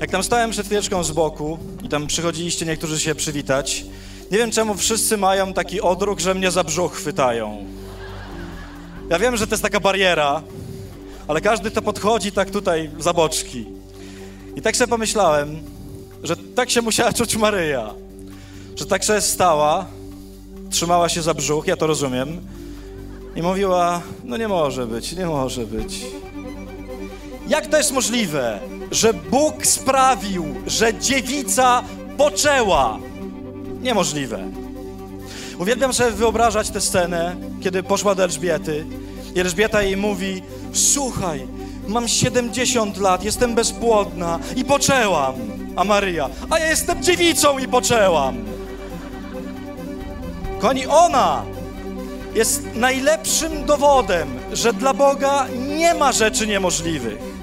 Jak 0.00 0.10
tam 0.10 0.22
stałem 0.22 0.50
przed 0.50 0.66
chwileczką 0.66 1.04
z 1.04 1.10
boku 1.10 1.58
i 1.82 1.88
tam 1.88 2.06
przychodziliście 2.06 2.66
niektórzy 2.66 3.00
się 3.00 3.14
przywitać, 3.14 3.84
nie 4.30 4.38
wiem 4.38 4.50
czemu 4.50 4.74
wszyscy 4.74 5.16
mają 5.16 5.52
taki 5.52 5.80
odruch, 5.80 6.20
że 6.20 6.34
mnie 6.34 6.50
za 6.50 6.64
brzuch 6.64 6.94
chwytają. 6.94 7.64
Ja 9.10 9.18
wiem, 9.18 9.36
że 9.36 9.46
to 9.46 9.54
jest 9.54 9.62
taka 9.62 9.80
bariera, 9.80 10.42
ale 11.28 11.40
każdy 11.40 11.70
to 11.70 11.82
podchodzi 11.82 12.32
tak 12.32 12.50
tutaj 12.50 12.90
za 12.98 13.12
boczki. 13.12 13.66
I 14.56 14.62
tak 14.62 14.76
sobie 14.76 14.88
pomyślałem, 14.88 15.62
że 16.22 16.36
tak 16.36 16.70
się 16.70 16.82
musiała 16.82 17.12
czuć 17.12 17.36
Maryja, 17.36 17.94
że 18.76 18.86
tak 18.86 19.04
sobie 19.04 19.20
stała, 19.20 19.86
trzymała 20.70 21.08
się 21.08 21.22
za 21.22 21.34
brzuch, 21.34 21.66
ja 21.66 21.76
to 21.76 21.86
rozumiem, 21.86 22.40
i 23.36 23.42
mówiła, 23.42 24.02
no 24.24 24.36
nie 24.36 24.48
może 24.48 24.86
być, 24.86 25.12
nie 25.12 25.26
może 25.26 25.66
być. 25.66 26.00
Jak 27.48 27.66
to 27.66 27.76
jest 27.76 27.92
możliwe, 27.92 28.60
że 28.90 29.14
Bóg 29.14 29.66
sprawił, 29.66 30.54
że 30.66 30.94
dziewica 30.94 31.82
poczęła? 32.16 32.98
Niemożliwe. 33.82 34.50
Uwielbiam 35.58 35.94
sobie 35.94 36.10
wyobrażać 36.10 36.70
tę 36.70 36.80
scenę, 36.80 37.36
kiedy 37.62 37.82
poszła 37.82 38.14
do 38.14 38.24
Elżbiety 38.24 38.86
i 39.34 39.40
Elżbieta 39.40 39.82
jej 39.82 39.96
mówi, 39.96 40.42
słuchaj, 40.72 41.46
mam 41.88 42.08
70 42.08 42.96
lat, 42.96 43.24
jestem 43.24 43.54
bezpłodna 43.54 44.38
i 44.56 44.64
poczęłam. 44.64 45.34
A 45.76 45.84
Maryja, 45.84 46.28
a 46.50 46.58
ja 46.58 46.66
jestem 46.66 47.02
dziewicą 47.02 47.58
i 47.58 47.68
poczęłam. 47.68 48.36
Koni 50.60 50.86
ona 50.86 51.42
jest 52.34 52.74
najlepszym 52.74 53.64
dowodem, 53.64 54.28
że 54.52 54.72
dla 54.72 54.94
Boga 54.94 55.46
nie 55.68 55.94
ma 55.94 56.12
rzeczy 56.12 56.46
niemożliwych. 56.46 57.33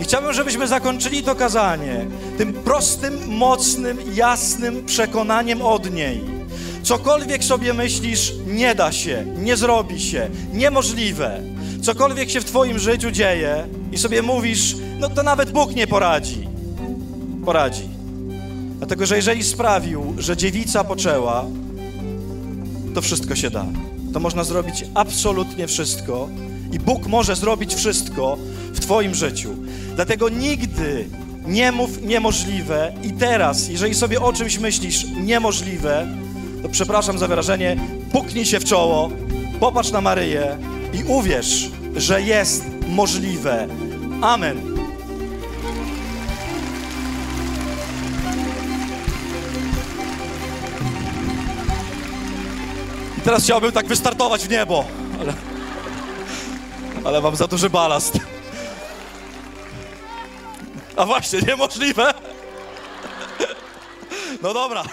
I 0.00 0.04
chciałbym, 0.04 0.32
żebyśmy 0.32 0.68
zakończyli 0.68 1.22
to 1.22 1.34
kazanie 1.34 2.06
tym 2.38 2.52
prostym, 2.52 3.28
mocnym, 3.28 3.98
jasnym 4.14 4.84
przekonaniem 4.84 5.62
od 5.62 5.92
niej. 5.92 6.20
Cokolwiek 6.82 7.44
sobie 7.44 7.74
myślisz, 7.74 8.32
nie 8.46 8.74
da 8.74 8.92
się, 8.92 9.24
nie 9.38 9.56
zrobi 9.56 10.00
się, 10.00 10.30
niemożliwe. 10.52 11.40
Cokolwiek 11.82 12.30
się 12.30 12.40
w 12.40 12.44
Twoim 12.44 12.78
życiu 12.78 13.10
dzieje 13.10 13.66
i 13.92 13.98
sobie 13.98 14.22
mówisz, 14.22 14.76
no 14.98 15.08
to 15.08 15.22
nawet 15.22 15.50
Bóg 15.50 15.74
nie 15.74 15.86
poradzi. 15.86 16.48
Poradzi. 17.44 17.88
Dlatego, 18.78 19.06
że 19.06 19.16
jeżeli 19.16 19.44
sprawił, 19.44 20.14
że 20.18 20.36
dziewica 20.36 20.84
poczęła, 20.84 21.44
to 22.94 23.02
wszystko 23.02 23.36
się 23.36 23.50
da. 23.50 23.66
To 24.12 24.20
można 24.20 24.44
zrobić 24.44 24.84
absolutnie 24.94 25.66
wszystko 25.66 26.28
i 26.72 26.78
Bóg 26.78 27.06
może 27.06 27.36
zrobić 27.36 27.74
wszystko 27.74 28.38
w 28.72 28.80
Twoim 28.80 29.14
życiu. 29.14 29.56
Dlatego 30.00 30.28
nigdy 30.28 31.08
nie 31.46 31.72
mów 31.72 32.02
niemożliwe 32.02 32.92
i 33.02 33.12
teraz, 33.12 33.68
jeżeli 33.68 33.94
sobie 33.94 34.20
o 34.20 34.32
czymś 34.32 34.58
myślisz 34.58 35.04
niemożliwe, 35.04 36.06
to 36.62 36.68
przepraszam 36.68 37.18
za 37.18 37.28
wyrażenie, 37.28 37.76
puknij 38.12 38.46
się 38.46 38.60
w 38.60 38.64
czoło, 38.64 39.10
popatrz 39.60 39.90
na 39.90 40.00
Maryję 40.00 40.58
i 40.92 41.04
uwierz, 41.04 41.70
że 41.96 42.22
jest 42.22 42.64
możliwe. 42.88 43.68
Amen. 44.22 44.76
I 53.18 53.20
teraz 53.20 53.44
chciałbym 53.44 53.72
tak 53.72 53.86
wystartować 53.86 54.44
w 54.44 54.50
niebo, 54.50 54.84
ale, 55.20 55.32
ale 57.04 57.20
mam 57.20 57.36
za 57.36 57.46
duży 57.46 57.70
balast. 57.70 58.29
A 61.00 61.06
właśnie, 61.06 61.40
niemożliwe. 61.48 62.14
No 64.42 64.54
dobra. 64.54 64.84